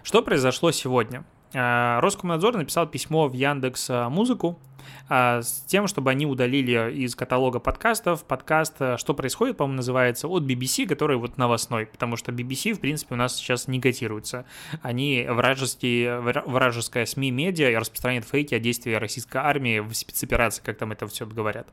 Что 0.04 0.22
произошло 0.22 0.72
сегодня? 0.72 1.24
А, 1.54 2.00
Роскомнадзор 2.02 2.58
написал 2.58 2.88
письмо 2.88 3.28
в 3.28 3.34
Яндекс 3.34 3.90
а, 3.90 4.10
Музыку 4.10 4.60
с 5.08 5.64
тем, 5.68 5.88
чтобы 5.88 6.12
они 6.12 6.26
удалили 6.26 6.94
из 6.94 7.16
каталога 7.16 7.60
подкастов 7.60 8.24
подкаст 8.24 8.76
«Что 8.98 9.14
происходит», 9.14 9.58
по-моему, 9.58 9.78
называется, 9.78 10.28
от 10.28 10.44
BBC, 10.44 10.88
который 10.88 11.18
вот 11.18 11.38
новостной, 11.38 11.88
потому 11.88 12.16
что 12.16 12.32
BBC, 12.32 12.74
в 12.74 12.80
принципе, 12.80 13.16
у 13.16 13.18
нас 13.18 13.36
сейчас 13.36 13.68
не 13.68 13.82
котируется. 13.82 14.46
Они 14.82 15.26
вражеские, 15.28 16.20
вражеская 16.20 17.06
СМИ-медиа 17.06 17.72
и 17.72 17.76
распространяют 17.76 18.26
фейки 18.26 18.54
о 18.56 18.60
действии 18.60 18.94
российской 18.94 19.38
армии 19.38 19.80
в 19.80 19.94
спецоперации, 19.94 20.62
как 20.64 20.78
там 20.78 20.92
это 20.92 21.08
все 21.08 21.26
говорят. 21.26 21.68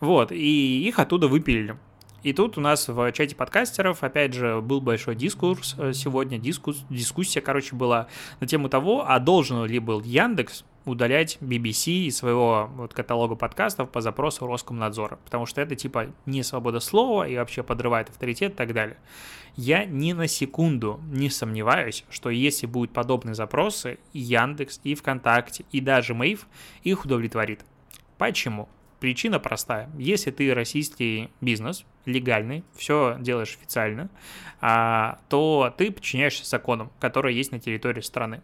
Вот, 0.00 0.32
и 0.32 0.86
их 0.86 0.98
оттуда 0.98 1.28
выпилили. 1.28 1.76
И 2.22 2.32
тут 2.32 2.56
у 2.56 2.60
нас 2.60 2.88
в 2.88 3.12
чате 3.12 3.34
подкастеров, 3.34 4.02
опять 4.04 4.32
же, 4.32 4.60
был 4.60 4.80
большой 4.80 5.16
дискурс 5.16 5.74
э, 5.78 5.92
сегодня, 5.92 6.38
дискус, 6.38 6.84
дискуссия, 6.88 7.40
короче, 7.40 7.74
была 7.74 8.06
на 8.40 8.46
тему 8.46 8.68
того, 8.68 9.04
а 9.06 9.18
должен 9.18 9.64
ли 9.64 9.78
был 9.78 10.00
Яндекс 10.02 10.64
удалять 10.84 11.38
BBC 11.40 12.06
из 12.06 12.16
своего 12.16 12.70
вот 12.74 12.94
каталога 12.94 13.34
подкастов 13.34 13.90
по 13.90 14.00
запросу 14.00 14.46
Роскомнадзора, 14.46 15.18
потому 15.24 15.46
что 15.46 15.60
это 15.60 15.76
типа 15.76 16.08
не 16.26 16.42
свобода 16.42 16.80
слова 16.80 17.26
и 17.26 17.36
вообще 17.36 17.62
подрывает 17.62 18.08
авторитет 18.08 18.52
и 18.52 18.56
так 18.56 18.72
далее. 18.72 18.96
Я 19.54 19.84
ни 19.84 20.12
на 20.12 20.28
секунду 20.28 21.00
не 21.10 21.28
сомневаюсь, 21.28 22.04
что 22.08 22.30
если 22.30 22.66
будут 22.66 22.92
подобные 22.92 23.34
запросы, 23.34 23.98
и 24.12 24.20
Яндекс, 24.20 24.80
и 24.82 24.94
ВКонтакте, 24.94 25.64
и 25.72 25.80
даже 25.80 26.14
Мэйв 26.14 26.46
их 26.82 27.04
удовлетворит. 27.04 27.64
Почему? 28.16 28.68
Причина 29.02 29.40
простая. 29.40 29.90
Если 29.98 30.30
ты 30.30 30.54
российский 30.54 31.28
бизнес, 31.40 31.84
легальный, 32.04 32.62
все 32.76 33.16
делаешь 33.18 33.56
официально, 33.60 34.10
а, 34.60 35.18
то 35.28 35.74
ты 35.76 35.90
подчиняешься 35.90 36.48
законам, 36.48 36.92
которые 37.00 37.36
есть 37.36 37.50
на 37.50 37.58
территории 37.58 38.00
страны. 38.00 38.42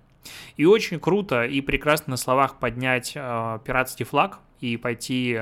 И 0.56 0.64
очень 0.64 0.98
круто 0.98 1.44
и 1.44 1.60
прекрасно 1.60 2.10
на 2.10 2.16
словах 2.16 2.58
поднять 2.58 3.12
э, 3.14 3.58
пиратский 3.64 4.04
флаг 4.04 4.40
и 4.58 4.76
пойти 4.76 5.38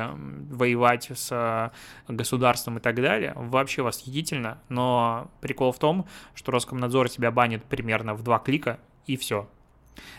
воевать 0.50 1.10
с 1.10 1.30
э, 1.32 2.12
государством 2.12 2.76
и 2.76 2.80
так 2.82 2.96
далее, 2.96 3.32
вообще 3.36 3.80
восхитительно, 3.80 4.58
но 4.68 5.30
прикол 5.40 5.72
в 5.72 5.78
том, 5.78 6.06
что 6.34 6.52
Роскомнадзор 6.52 7.08
тебя 7.08 7.30
банит 7.30 7.64
примерно 7.64 8.12
в 8.12 8.22
два 8.22 8.38
клика, 8.38 8.80
и 9.06 9.16
все, 9.16 9.48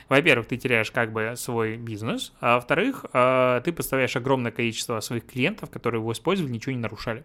во-первых, 0.10 0.48
ты 0.48 0.58
теряешь 0.58 0.92
как 0.92 1.12
бы 1.12 1.34
свой 1.36 1.78
бизнес, 1.78 2.34
а 2.40 2.56
во-вторых, 2.56 3.06
э, 3.14 3.62
ты 3.64 3.72
поставляешь 3.72 4.16
огромное 4.16 4.52
количество 4.52 5.00
своих 5.00 5.26
клиентов, 5.26 5.70
которые 5.70 6.02
его 6.02 6.12
использовали, 6.12 6.52
ничего 6.52 6.74
не 6.74 6.82
нарушали. 6.82 7.24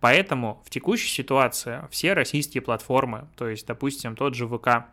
Поэтому 0.00 0.62
в 0.66 0.70
текущей 0.70 1.08
ситуации 1.08 1.80
все 1.90 2.12
российские 2.12 2.62
платформы, 2.62 3.28
то 3.36 3.48
есть, 3.48 3.66
допустим, 3.66 4.16
тот 4.16 4.34
же 4.34 4.46
ВК, 4.48 4.86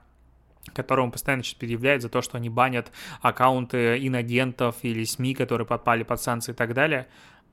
которому 0.73 1.11
постоянно 1.11 1.43
сейчас 1.43 1.55
предъявляют 1.55 2.01
за 2.01 2.09
то, 2.09 2.21
что 2.21 2.37
они 2.37 2.49
банят 2.49 2.91
аккаунты 3.21 3.97
инагентов 4.05 4.75
или 4.83 5.03
СМИ, 5.03 5.33
которые 5.33 5.65
попали 5.65 6.03
под 6.03 6.21
санкции 6.21 6.51
и 6.51 6.55
так 6.55 6.73
далее. 6.73 7.07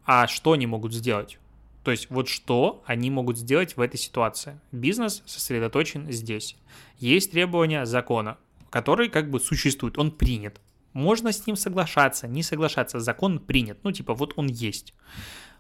А 0.05 0.27
что 0.27 0.53
они 0.53 0.67
могут 0.67 0.93
сделать? 0.93 1.39
То 1.85 1.91
есть 1.91 2.11
вот 2.11 2.29
что 2.29 2.83
они 2.87 3.11
могут 3.11 3.39
сделать 3.39 3.77
в 3.77 3.81
этой 3.81 3.97
ситуации? 3.97 4.61
Бизнес 4.73 5.23
сосредоточен 5.27 6.11
здесь. 6.13 6.57
Есть 6.99 7.33
требования 7.33 7.87
закона 7.87 8.37
который 8.71 9.09
как 9.09 9.31
бы 9.31 9.41
существует, 9.41 9.99
он 9.99 10.11
принят. 10.11 10.61
Можно 10.93 11.33
с 11.33 11.47
ним 11.47 11.57
соглашаться, 11.57 12.27
не 12.27 12.43
соглашаться, 12.43 13.01
закон 13.01 13.39
принят, 13.39 13.79
ну 13.85 13.93
типа 13.93 14.15
вот 14.15 14.35
он 14.37 14.47
есть. 14.47 14.95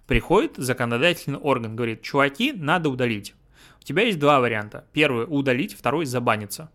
Приходит 0.06 0.54
законодательный 0.56 1.38
орган, 1.38 1.76
говорит, 1.76 2.02
чуваки, 2.02 2.52
надо 2.52 2.88
удалить. 2.88 3.34
У 3.80 3.84
тебя 3.84 4.02
есть 4.02 4.18
два 4.18 4.40
варианта. 4.40 4.86
Первый– 4.92 5.26
удалить, 5.28 5.74
второй– 5.74 6.04
забаниться 6.06 6.70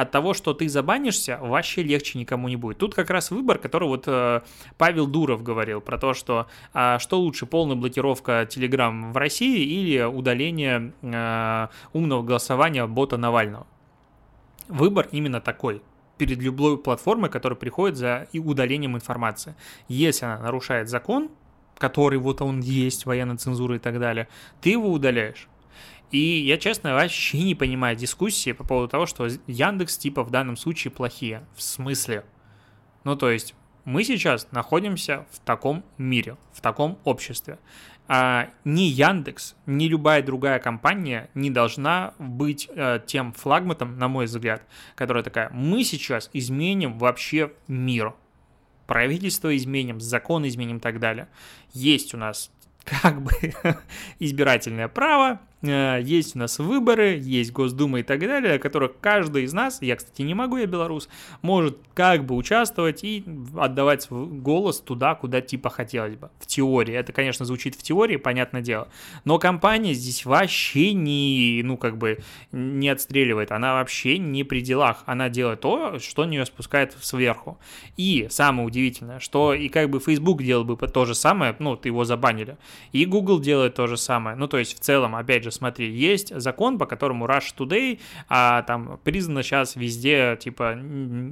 от 0.00 0.10
того, 0.10 0.34
что 0.34 0.54
ты 0.54 0.68
забанишься, 0.68 1.38
вообще 1.40 1.82
легче 1.82 2.18
никому 2.18 2.48
не 2.48 2.56
будет. 2.56 2.78
Тут 2.78 2.94
как 2.94 3.10
раз 3.10 3.30
выбор, 3.30 3.58
который 3.58 3.88
вот 3.88 4.04
э, 4.06 4.40
Павел 4.78 5.06
Дуров 5.06 5.42
говорил 5.42 5.80
про 5.80 5.98
то, 5.98 6.14
что 6.14 6.46
э, 6.72 6.98
что 6.98 7.20
лучше, 7.20 7.44
полная 7.44 7.76
блокировка 7.76 8.48
Telegram 8.48 9.12
в 9.12 9.16
России 9.16 9.62
или 9.62 10.02
удаление 10.02 10.92
э, 11.02 11.68
умного 11.92 12.22
голосования 12.22 12.86
бота 12.86 13.18
Навального 13.18 13.66
выбор 14.70 15.08
именно 15.12 15.40
такой 15.40 15.82
перед 16.16 16.38
любой 16.38 16.78
платформой, 16.78 17.30
которая 17.30 17.58
приходит 17.58 17.96
за 17.96 18.28
и 18.32 18.38
удалением 18.38 18.96
информации. 18.96 19.54
Если 19.88 20.24
она 20.24 20.38
нарушает 20.38 20.88
закон, 20.88 21.30
который 21.78 22.18
вот 22.18 22.42
он 22.42 22.60
есть, 22.60 23.06
военная 23.06 23.38
цензура 23.38 23.76
и 23.76 23.78
так 23.78 23.98
далее, 23.98 24.28
ты 24.60 24.70
его 24.70 24.92
удаляешь. 24.92 25.48
И 26.10 26.18
я, 26.18 26.58
честно, 26.58 26.94
вообще 26.94 27.42
не 27.42 27.54
понимаю 27.54 27.96
дискуссии 27.96 28.52
по 28.52 28.64
поводу 28.64 28.88
того, 28.88 29.06
что 29.06 29.28
Яндекс, 29.46 29.96
типа, 29.96 30.24
в 30.24 30.30
данном 30.30 30.56
случае 30.56 30.90
плохие. 30.90 31.46
В 31.54 31.62
смысле? 31.62 32.24
Ну, 33.04 33.16
то 33.16 33.30
есть, 33.30 33.54
мы 33.84 34.04
сейчас 34.04 34.48
находимся 34.52 35.26
в 35.30 35.40
таком 35.40 35.84
мире, 35.98 36.36
в 36.52 36.60
таком 36.60 36.98
обществе. 37.04 37.58
А, 38.08 38.50
ни 38.64 38.82
Яндекс, 38.82 39.54
ни 39.66 39.86
любая 39.86 40.22
другая 40.22 40.58
компания 40.58 41.30
не 41.34 41.50
должна 41.50 42.14
быть 42.18 42.68
а, 42.74 42.98
тем 42.98 43.32
флагматом, 43.32 43.98
на 43.98 44.08
мой 44.08 44.26
взгляд, 44.26 44.62
которая 44.96 45.22
такая, 45.22 45.50
мы 45.50 45.84
сейчас 45.84 46.28
изменим 46.32 46.98
вообще 46.98 47.52
мир. 47.68 48.14
Правительство 48.86 49.56
изменим, 49.56 50.00
закон 50.00 50.46
изменим 50.48 50.78
и 50.78 50.80
так 50.80 50.98
далее. 50.98 51.28
Есть 51.72 52.12
у 52.14 52.16
нас 52.16 52.50
как 52.84 53.22
бы 53.22 53.32
избирательное 54.18 54.88
право, 54.88 55.40
Э, 55.40 55.49
есть 55.62 56.36
у 56.36 56.38
нас 56.38 56.58
выборы, 56.58 57.18
есть 57.18 57.52
Госдума 57.52 58.00
и 58.00 58.02
так 58.02 58.20
далее, 58.20 58.58
в 58.58 58.62
которых 58.62 58.92
каждый 59.00 59.44
из 59.44 59.52
нас, 59.52 59.82
я, 59.82 59.96
кстати, 59.96 60.22
не 60.22 60.32
могу, 60.32 60.56
я 60.56 60.66
белорус, 60.66 61.08
может 61.42 61.78
как 61.94 62.24
бы 62.24 62.34
участвовать 62.34 63.04
и 63.04 63.24
отдавать 63.58 64.06
голос 64.10 64.80
туда, 64.80 65.14
куда 65.14 65.42
типа 65.42 65.68
хотелось 65.68 66.16
бы. 66.16 66.30
В 66.38 66.46
теории. 66.46 66.94
Это, 66.94 67.12
конечно, 67.12 67.44
звучит 67.44 67.74
в 67.74 67.82
теории, 67.82 68.16
понятное 68.16 68.62
дело. 68.62 68.88
Но 69.24 69.38
компания 69.38 69.92
здесь 69.92 70.24
вообще 70.24 70.94
не, 70.94 71.60
ну, 71.62 71.76
как 71.76 71.98
бы, 71.98 72.20
не 72.52 72.88
отстреливает. 72.88 73.52
Она 73.52 73.74
вообще 73.74 74.16
не 74.16 74.44
при 74.44 74.62
делах. 74.62 75.02
Она 75.04 75.28
делает 75.28 75.60
то, 75.60 75.98
что 75.98 76.24
нее 76.24 76.46
спускает 76.46 76.96
сверху. 77.00 77.58
И 77.98 78.28
самое 78.30 78.66
удивительное, 78.66 79.18
что 79.18 79.52
и 79.52 79.68
как 79.68 79.90
бы 79.90 80.00
Facebook 80.00 80.42
делал 80.42 80.64
бы 80.64 80.76
то 80.76 81.04
же 81.04 81.14
самое, 81.14 81.54
ну, 81.58 81.78
его 81.84 82.04
забанили. 82.04 82.56
И 82.92 83.04
Google 83.04 83.40
делает 83.40 83.74
то 83.74 83.86
же 83.86 83.98
самое. 83.98 84.36
Ну, 84.36 84.48
то 84.48 84.56
есть, 84.56 84.76
в 84.76 84.80
целом, 84.80 85.14
опять 85.14 85.44
же, 85.44 85.49
же, 85.50 85.56
смотри, 85.56 85.90
есть 85.90 86.34
закон, 86.34 86.78
по 86.78 86.86
которому 86.86 87.26
Rush 87.26 87.54
Today, 87.56 88.00
а 88.28 88.62
там 88.62 88.98
признано 89.04 89.42
сейчас 89.42 89.76
везде, 89.76 90.38
типа, 90.40 90.78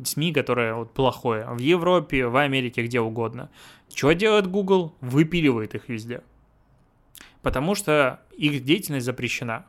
СМИ, 0.04 0.32
которое 0.32 0.74
вот 0.74 0.92
плохое. 0.92 1.46
В 1.46 1.58
Европе, 1.58 2.26
в 2.26 2.36
Америке, 2.36 2.82
где 2.82 3.00
угодно. 3.00 3.50
Что 3.94 4.12
делает 4.12 4.46
Google? 4.46 4.94
Выпиливает 5.00 5.74
их 5.74 5.88
везде. 5.88 6.22
Потому 7.42 7.74
что 7.74 8.20
их 8.36 8.64
деятельность 8.64 9.06
запрещена. 9.06 9.64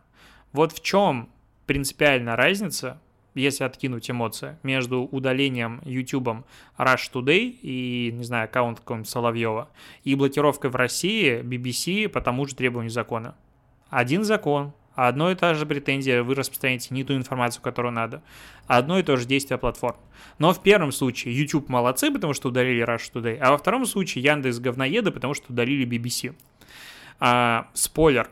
Вот 0.52 0.72
в 0.72 0.82
чем 0.82 1.30
принципиальная 1.66 2.36
разница, 2.36 3.00
если 3.36 3.64
откинуть 3.64 4.10
эмоции, 4.10 4.58
между 4.64 5.04
удалением 5.04 5.82
YouTube 5.86 6.46
Rush 6.78 7.12
Today 7.14 7.58
и, 7.62 8.12
не 8.14 8.24
знаю, 8.24 8.46
аккаунт 8.46 8.80
какого-нибудь 8.80 9.10
Соловьева 9.10 9.70
и 10.04 10.16
блокировкой 10.16 10.72
в 10.72 10.76
России 10.76 11.42
BBC 11.42 12.10
по 12.10 12.22
тому 12.22 12.46
же 12.46 12.56
требованию 12.56 12.92
закона 12.92 13.36
один 13.90 14.24
закон, 14.24 14.74
одно 14.96 15.32
и 15.32 15.36
та 15.36 15.54
же 15.54 15.66
претензия, 15.66 16.24
вы 16.24 16.36
распространяете 16.36 16.94
не 16.94 17.04
ту 17.04 17.16
информацию, 17.16 17.62
которую 17.62 17.94
надо, 17.94 18.22
одно 18.68 19.00
и 19.00 19.04
то 19.04 19.18
же 19.18 19.26
действие 19.26 19.58
платформ. 19.58 19.98
Но 20.38 20.54
в 20.54 20.62
первом 20.62 20.92
случае 20.92 21.38
YouTube 21.38 21.70
молодцы, 21.70 22.12
потому 22.12 22.34
что 22.34 22.50
удалили 22.50 22.86
Rush 22.86 23.12
Today, 23.14 23.38
а 23.38 23.52
во 23.52 23.58
втором 23.58 23.86
случае 23.86 24.24
Яндекс 24.24 24.60
говноеды, 24.60 25.12
потому 25.12 25.34
что 25.34 25.52
удалили 25.52 25.86
BBC. 25.88 26.36
А, 27.20 27.68
спойлер, 27.74 28.30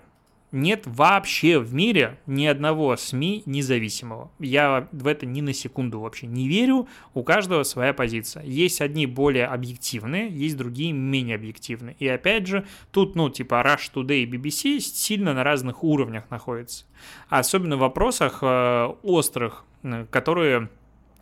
нет 0.51 0.83
вообще 0.85 1.59
в 1.59 1.73
мире 1.73 2.19
ни 2.25 2.45
одного 2.45 2.95
СМИ 2.95 3.43
независимого. 3.45 4.31
Я 4.39 4.87
в 4.91 5.07
это 5.07 5.25
ни 5.25 5.41
на 5.41 5.53
секунду 5.53 5.99
вообще 5.99 6.27
не 6.27 6.47
верю. 6.47 6.87
У 7.13 7.23
каждого 7.23 7.63
своя 7.63 7.93
позиция. 7.93 8.43
Есть 8.43 8.81
одни 8.81 9.05
более 9.05 9.47
объективные, 9.47 10.29
есть 10.29 10.57
другие 10.57 10.93
менее 10.93 11.35
объективные. 11.35 11.95
И 11.99 12.07
опять 12.07 12.47
же, 12.47 12.65
тут, 12.91 13.15
ну, 13.15 13.29
типа 13.29 13.55
Rush 13.65 13.91
Today 13.93 14.23
и 14.23 14.25
BBC 14.25 14.79
сильно 14.79 15.33
на 15.33 15.43
разных 15.43 15.83
уровнях 15.83 16.23
находятся. 16.29 16.85
Особенно 17.29 17.75
в 17.75 17.79
вопросах 17.79 18.39
э, 18.41 18.93
острых, 19.03 19.65
которые 20.09 20.69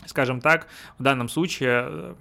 скажем 0.06 0.42
так, 0.42 0.68
в 0.98 1.04
данном 1.04 1.30
случае 1.30 1.86
э, 1.88 2.14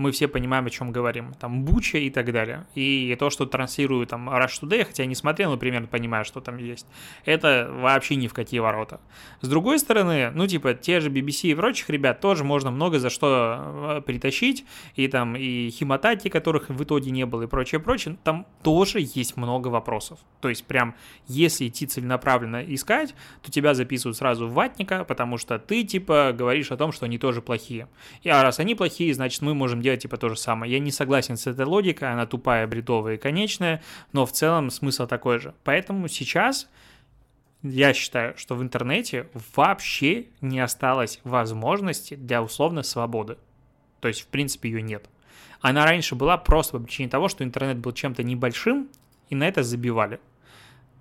мы 0.00 0.12
все 0.12 0.28
понимаем, 0.28 0.66
о 0.66 0.70
чем 0.70 0.90
говорим. 0.90 1.34
Там 1.34 1.64
Буча 1.64 1.98
и 1.98 2.10
так 2.10 2.32
далее. 2.32 2.66
И 2.74 3.14
то, 3.18 3.30
что 3.30 3.46
транслируют 3.46 4.10
там 4.10 4.28
Rush 4.28 4.62
Today, 4.62 4.84
хотя 4.84 5.04
не 5.04 5.14
смотрел, 5.14 5.50
но 5.50 5.58
примерно 5.58 5.86
понимаю, 5.86 6.24
что 6.24 6.40
там 6.40 6.56
есть, 6.56 6.86
это 7.24 7.70
вообще 7.70 8.16
ни 8.16 8.26
в 8.26 8.34
какие 8.34 8.60
ворота. 8.60 9.00
С 9.40 9.48
другой 9.48 9.78
стороны, 9.78 10.30
ну, 10.34 10.46
типа, 10.46 10.74
те 10.74 11.00
же 11.00 11.10
BBC 11.10 11.50
и 11.50 11.54
прочих 11.54 11.90
ребят 11.90 12.20
тоже 12.20 12.44
можно 12.44 12.70
много 12.70 12.98
за 12.98 13.10
что 13.10 13.98
э, 13.98 14.00
притащить, 14.00 14.64
и 14.96 15.06
там 15.06 15.36
и 15.36 15.70
химотати, 15.70 16.28
которых 16.28 16.68
в 16.70 16.82
итоге 16.82 17.10
не 17.10 17.26
было, 17.26 17.42
и 17.42 17.46
прочее, 17.46 17.80
прочее, 17.80 18.16
там 18.24 18.46
тоже 18.62 18.98
есть 19.00 19.36
много 19.36 19.68
вопросов. 19.68 20.18
То 20.40 20.48
есть 20.48 20.64
прям, 20.64 20.94
если 21.26 21.68
идти 21.68 21.86
целенаправленно 21.86 22.64
искать, 22.74 23.14
то 23.42 23.50
тебя 23.50 23.74
записывают 23.74 24.16
сразу 24.16 24.46
в 24.46 24.54
ватника, 24.54 25.04
потому 25.04 25.36
что 25.36 25.58
ты, 25.58 25.84
типа, 25.84 26.32
говоришь 26.34 26.72
о 26.72 26.76
том, 26.76 26.92
что 26.92 27.04
они 27.04 27.18
тоже 27.18 27.42
плохие. 27.42 27.88
И 28.22 28.28
а 28.30 28.42
раз 28.42 28.58
они 28.60 28.74
плохие, 28.74 29.12
значит, 29.12 29.42
мы 29.42 29.54
можем 29.54 29.82
делать 29.82 29.89
делать 29.90 30.02
типа 30.02 30.16
то 30.16 30.28
же 30.28 30.36
самое. 30.36 30.72
Я 30.72 30.78
не 30.78 30.92
согласен 30.92 31.36
с 31.36 31.46
этой 31.46 31.66
логикой, 31.66 32.12
она 32.12 32.26
тупая, 32.26 32.66
бредовая 32.66 33.14
и 33.14 33.18
конечная, 33.18 33.82
но 34.12 34.24
в 34.24 34.32
целом 34.32 34.70
смысл 34.70 35.06
такой 35.06 35.38
же. 35.38 35.54
Поэтому 35.64 36.08
сейчас 36.08 36.68
я 37.62 37.92
считаю, 37.92 38.36
что 38.36 38.54
в 38.54 38.62
интернете 38.62 39.28
вообще 39.54 40.26
не 40.40 40.60
осталось 40.60 41.20
возможности 41.24 42.14
для 42.14 42.42
условной 42.42 42.84
свободы. 42.84 43.36
То 44.00 44.08
есть, 44.08 44.22
в 44.22 44.26
принципе, 44.28 44.70
ее 44.70 44.82
нет. 44.82 45.08
Она 45.60 45.84
раньше 45.84 46.14
была 46.14 46.38
просто 46.38 46.78
по 46.78 46.84
причине 46.84 47.10
того, 47.10 47.28
что 47.28 47.44
интернет 47.44 47.78
был 47.78 47.92
чем-то 47.92 48.22
небольшим, 48.22 48.88
и 49.28 49.34
на 49.34 49.46
это 49.46 49.62
забивали. 49.62 50.20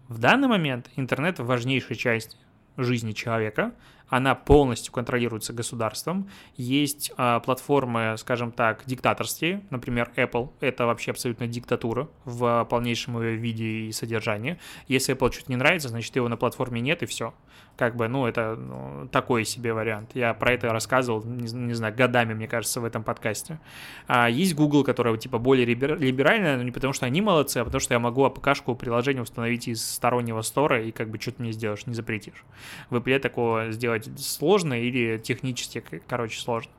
В 0.10 0.18
данный 0.18 0.48
момент 0.48 0.90
интернет 0.96 1.40
важнейшая 1.40 1.98
часть 1.98 2.38
жизни 2.76 3.14
человека, 3.14 3.74
она 4.10 4.36
полностью 4.36 4.92
контролируется 4.92 5.54
государством. 5.54 6.30
Есть 6.58 7.12
а, 7.18 7.40
платформы, 7.40 8.16
скажем 8.18 8.52
так, 8.52 8.84
диктаторские, 8.86 9.64
например, 9.70 10.12
Apple. 10.16 10.52
Это 10.60 10.86
вообще 10.86 11.12
абсолютно 11.12 11.48
диктатура 11.48 12.10
в 12.26 12.66
полнейшем 12.70 13.22
ее 13.22 13.36
виде 13.36 13.66
и 13.66 13.92
содержании. 13.92 14.60
Если 14.88 15.16
Apple 15.16 15.32
что-то 15.32 15.52
не 15.52 15.58
нравится, 15.58 15.90
значит 15.90 16.16
его 16.16 16.28
на 16.28 16.38
платформе 16.38 16.82
нет 16.82 17.04
и 17.04 17.06
все. 17.06 17.34
Как 17.78 17.96
бы, 17.96 18.10
ну, 18.10 18.26
это 18.26 18.56
ну, 18.58 19.08
такой 19.10 19.46
себе 19.46 19.74
вариант. 19.74 20.12
Я 20.14 20.34
про 20.34 20.52
это 20.52 20.68
рассказывал, 20.70 21.24
не, 21.24 21.50
не 21.54 21.74
знаю, 21.74 21.96
годами, 21.96 22.34
мне 22.34 22.48
кажется, 22.48 22.82
в 22.82 22.86
этом 22.86 23.04
подкасте. 23.04 23.60
А, 24.08 24.30
есть 24.30 24.54
Google, 24.54 24.84
которая, 24.84 25.16
типа, 25.16 25.38
более 25.38 25.66
либеральная, 25.66 26.58
но 26.58 26.64
не 26.64 26.72
потому 26.72 26.92
что 26.92 27.06
они 27.06 27.22
молодцы, 27.22 27.60
а 27.60 27.66
потому 27.66 27.80
что 27.80 27.94
я 27.94 28.00
могу 28.00 28.26
АПК-шку 28.26 28.76
приложения 28.76 29.22
установить 29.22 29.70
из 29.70 29.86
стороннего 29.86 30.42
стора 30.42 30.84
и 30.84 30.92
как 30.92 31.10
бы 31.10 31.20
что-то 31.20 31.42
мне 31.42 31.54
сделаешь, 31.54 31.86
не 31.86 31.94
запретишь. 31.94 32.44
В 32.90 32.98
Apple 32.98 33.20
такого 33.20 33.72
сделать 33.72 33.99
сделать 34.04 34.20
сложно 34.20 34.74
или 34.80 35.18
технически, 35.18 35.84
короче, 36.08 36.40
сложно. 36.40 36.72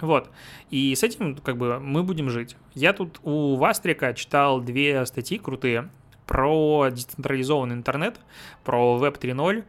Вот. 0.00 0.30
И 0.70 0.94
с 0.94 1.02
этим 1.02 1.36
как 1.36 1.56
бы 1.56 1.78
мы 1.80 2.02
будем 2.02 2.30
жить. 2.30 2.56
Я 2.74 2.92
тут 2.92 3.18
у 3.22 3.56
Вастрика 3.56 4.12
читал 4.14 4.60
две 4.60 5.06
статьи 5.06 5.38
крутые 5.38 5.90
про 6.26 6.88
децентрализованный 6.90 7.76
интернет, 7.76 8.20
про 8.64 8.98
Web 9.00 9.18
3.0. 9.20 9.64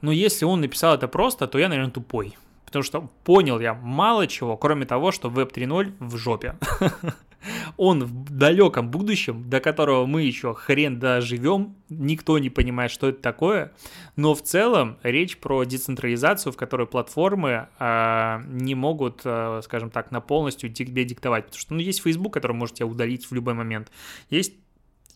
Но 0.00 0.12
если 0.12 0.44
он 0.44 0.60
написал 0.60 0.94
это 0.94 1.08
просто, 1.08 1.46
то 1.46 1.58
я, 1.58 1.68
наверное, 1.68 1.92
тупой. 1.92 2.36
Потому 2.64 2.82
что 2.82 3.08
понял 3.24 3.60
я 3.60 3.74
мало 3.74 4.26
чего, 4.26 4.56
кроме 4.56 4.84
того, 4.84 5.12
что 5.12 5.28
Web 5.28 5.52
3.0 5.52 5.94
в 6.00 6.16
жопе. 6.16 6.56
Он 7.76 8.04
в 8.04 8.30
далеком 8.30 8.90
будущем, 8.90 9.48
до 9.48 9.60
которого 9.60 10.06
мы 10.06 10.22
еще 10.22 10.54
хрен 10.54 10.98
доживем, 10.98 11.76
никто 11.88 12.38
не 12.38 12.50
понимает, 12.50 12.90
что 12.90 13.08
это 13.08 13.20
такое, 13.20 13.72
но 14.16 14.34
в 14.34 14.42
целом 14.42 14.98
речь 15.02 15.38
про 15.38 15.64
децентрализацию, 15.64 16.52
в 16.52 16.56
которой 16.56 16.86
платформы 16.86 17.68
э, 17.78 18.40
не 18.48 18.74
могут, 18.74 19.22
э, 19.24 19.60
скажем 19.62 19.90
так, 19.90 20.10
на 20.10 20.20
полностью 20.20 20.72
тебе 20.72 21.04
диктовать, 21.04 21.46
потому 21.46 21.60
что 21.60 21.74
ну, 21.74 21.80
есть 21.80 22.02
Facebook, 22.02 22.32
который 22.32 22.56
может 22.56 22.76
тебя 22.76 22.86
удалить 22.86 23.26
в 23.26 23.32
любой 23.32 23.54
момент, 23.54 23.90
есть 24.30 24.54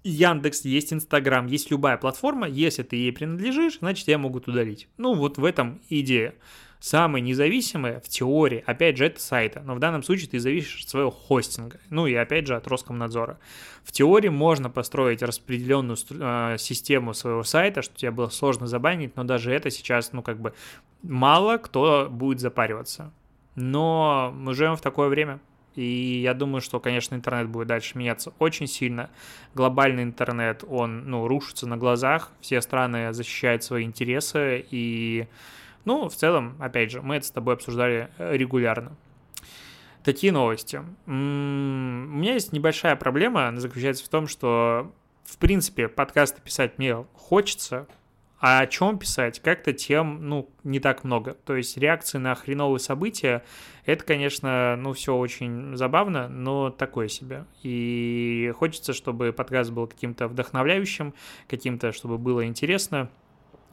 Яндекс, 0.05 0.65
есть 0.65 0.93
Инстаграм, 0.93 1.47
есть 1.47 1.71
любая 1.71 1.97
платформа, 1.97 2.49
если 2.49 2.83
ты 2.83 2.97
ей 2.97 3.13
принадлежишь, 3.13 3.79
значит, 3.79 4.07
тебя 4.07 4.19
могут 4.19 4.49
удалить. 4.49 4.89
Ну, 4.97 5.15
вот 5.15 5.39
в 5.39 5.45
этом 5.45 5.81
идея. 5.89 6.35
Самое 6.83 7.23
независимое 7.23 8.01
в 8.01 8.09
теории, 8.09 8.65
опять 8.67 8.97
же, 8.97 9.07
это 9.07 9.21
сайта, 9.21 9.63
но 9.65 9.77
в 9.77 9.79
данном 9.79 10.03
случае 10.03 10.29
ты 10.29 10.41
зависишь 10.41 10.83
от 10.83 10.89
своего 10.89 11.11
хостинга, 11.13 11.79
ну 11.91 12.09
и 12.09 12.15
опять 12.15 12.49
же 12.49 12.57
от 12.57 12.67
Роскомнадзора. 12.67 13.39
В 13.85 13.93
теории 13.93 14.31
можно 14.31 14.69
построить 14.69 15.23
распределенную 15.23 15.97
э, 16.11 16.57
систему 16.59 17.15
своего 17.15 17.45
сайта, 17.45 17.83
что 17.83 17.95
тебе 17.95 18.11
было 18.11 18.31
сложно 18.31 18.67
забанить, 18.67 19.15
но 19.15 19.23
даже 19.23 19.53
это 19.53 19.71
сейчас, 19.71 20.13
ну 20.13 20.23
как 20.23 20.41
бы, 20.41 20.55
мало 21.05 21.59
кто 21.59 22.09
будет 22.11 22.41
запариваться. 22.41 23.13
Но 23.55 24.35
мы 24.35 24.53
живем 24.53 24.75
в 24.75 24.81
такое 24.81 25.09
время, 25.09 25.39
и 25.77 26.21
я 26.21 26.35
думаю, 26.35 26.61
что, 26.63 26.81
конечно, 26.81 27.15
интернет 27.15 27.49
будет 27.49 27.69
дальше 27.69 27.97
меняться 27.97 28.33
очень 28.41 28.67
сильно. 28.67 29.09
Глобальный 29.55 30.03
интернет, 30.03 30.65
он, 30.69 31.09
ну, 31.09 31.29
рушится 31.29 31.69
на 31.69 31.77
глазах. 31.77 32.33
Все 32.41 32.61
страны 32.61 33.13
защищают 33.13 33.63
свои 33.63 33.85
интересы. 33.85 34.67
И, 34.71 35.29
ну, 35.85 36.09
в 36.09 36.15
целом, 36.15 36.57
опять 36.61 36.91
же, 36.91 37.03
мы 37.03 37.17
это 37.17 37.27
с 37.27 37.31
тобой 37.31 37.55
обсуждали 37.55 38.09
э, 38.19 38.37
регулярно. 38.37 38.97
Такие 40.05 40.33
новости. 40.33 40.83
У 41.07 41.11
меня 41.11 42.35
есть 42.35 42.53
небольшая 42.53 42.97
проблема, 42.97 43.49
она 43.49 43.61
заключается 43.61 44.05
в 44.05 44.09
том, 44.09 44.27
что, 44.27 44.93
в 45.25 45.39
принципе, 45.39 45.89
подкасты 45.89 46.41
писать 46.43 46.79
мне 46.79 47.07
хочется, 47.15 47.87
а 48.43 48.59
о 48.59 48.67
чем 48.67 48.99
писать? 48.99 49.39
Как-то 49.39 49.73
тем, 49.73 50.29
ну, 50.29 50.51
не 50.65 50.81
так 50.81 51.05
много. 51.05 51.35
То 51.35 51.55
есть 51.55 51.77
реакции 51.77 52.19
на 52.19 52.35
хреновые 52.35 52.81
события, 52.81 53.45
это, 53.87 54.05
конечно, 54.05 54.75
ну, 54.77 54.95
все 54.95 55.17
очень 55.17 55.77
забавно, 55.77 56.29
но 56.29 56.71
такое 56.71 57.07
себе. 57.07 57.45
И 57.63 58.53
хочется, 58.59 58.95
чтобы 58.95 59.33
подкаст 59.33 59.71
был 59.71 59.87
каким-то 59.87 60.27
вдохновляющим, 60.27 61.15
каким-то, 61.47 61.93
чтобы 61.93 62.19
было 62.19 62.45
интересно. 62.45 63.09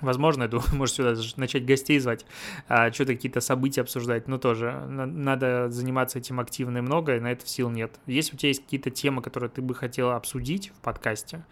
Возможно, 0.01 0.43
я 0.43 0.49
думаю, 0.49 0.67
может 0.73 0.95
сюда 0.95 1.15
начать 1.37 1.65
гостей 1.65 1.99
звать, 1.99 2.25
а, 2.67 2.91
что-то 2.91 3.15
какие-то 3.15 3.41
события 3.41 3.81
обсуждать, 3.81 4.27
но 4.27 4.37
тоже 4.37 4.71
надо 4.87 5.69
заниматься 5.69 6.19
этим 6.19 6.39
активно 6.39 6.79
и 6.79 6.81
много, 6.81 7.17
и 7.17 7.19
на 7.19 7.31
это 7.31 7.47
сил 7.47 7.69
нет. 7.69 7.99
Если 8.05 8.35
у 8.35 8.37
тебя 8.37 8.49
есть 8.49 8.63
какие-то 8.63 8.89
темы, 8.89 9.21
которые 9.21 9.49
ты 9.49 9.61
бы 9.61 9.75
хотела 9.75 10.15
обсудить 10.15 10.69
в 10.69 10.81
подкасте, 10.81 11.45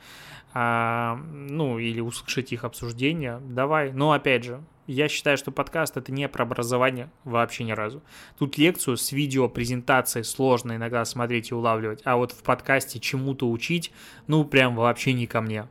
а, 0.53 1.19
ну, 1.33 1.77
или 1.77 1.99
услышать 1.99 2.51
их 2.51 2.63
обсуждение, 2.63 3.39
давай. 3.43 3.91
Но, 3.91 4.13
опять 4.13 4.43
же, 4.43 4.63
я 4.87 5.09
считаю, 5.09 5.37
что 5.37 5.51
подкаст 5.51 5.97
это 5.97 6.11
не 6.11 6.27
про 6.29 6.43
образование 6.43 7.11
вообще 7.25 7.65
ни 7.65 7.73
разу. 7.73 8.01
Тут 8.39 8.57
лекцию 8.57 8.95
с 8.95 9.11
видео 9.11 9.49
презентацией 9.49 10.23
сложно 10.23 10.77
иногда 10.77 11.03
смотреть 11.03 11.51
и 11.51 11.53
улавливать, 11.53 12.01
а 12.05 12.15
вот 12.15 12.31
в 12.31 12.41
подкасте 12.41 12.99
чему-то 12.99 13.49
учить, 13.49 13.91
ну, 14.27 14.45
прям 14.45 14.75
вообще 14.75 15.11
не 15.11 15.27
ко 15.27 15.41
мне 15.41 15.67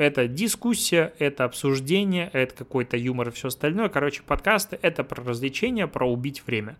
это 0.00 0.26
дискуссия, 0.26 1.12
это 1.18 1.44
обсуждение, 1.44 2.30
это 2.32 2.54
какой-то 2.54 2.96
юмор 2.96 3.28
и 3.28 3.32
все 3.32 3.48
остальное. 3.48 3.90
Короче, 3.90 4.22
подкасты— 4.22 4.78
это 4.82 5.04
про 5.04 5.22
развлечение, 5.22 5.86
про 5.86 6.10
убить 6.10 6.42
время. 6.46 6.78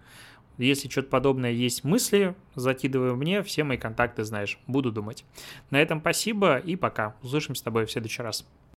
Если 0.57 0.89
что-то 0.89 1.11
подобное 1.11 1.51
есть 1.51 1.85
мысли, 1.85 2.35
закидывай 2.55 3.15
мне, 3.15 3.43
все 3.43 3.63
мои 3.63 3.77
контакты 3.77 4.25
знаешь. 4.25 4.59
Буду 4.67 4.91
думать. 4.91 5.27
На 5.69 5.83
этом 5.83 6.01
спасибо 6.01 6.57
и 6.57 6.77
пока. 6.77 7.15
Услышимся 7.23 7.61
с 7.61 7.63
тобой 7.63 7.85
в 7.85 7.91
следующий 7.91 8.23
раз. 8.23 8.47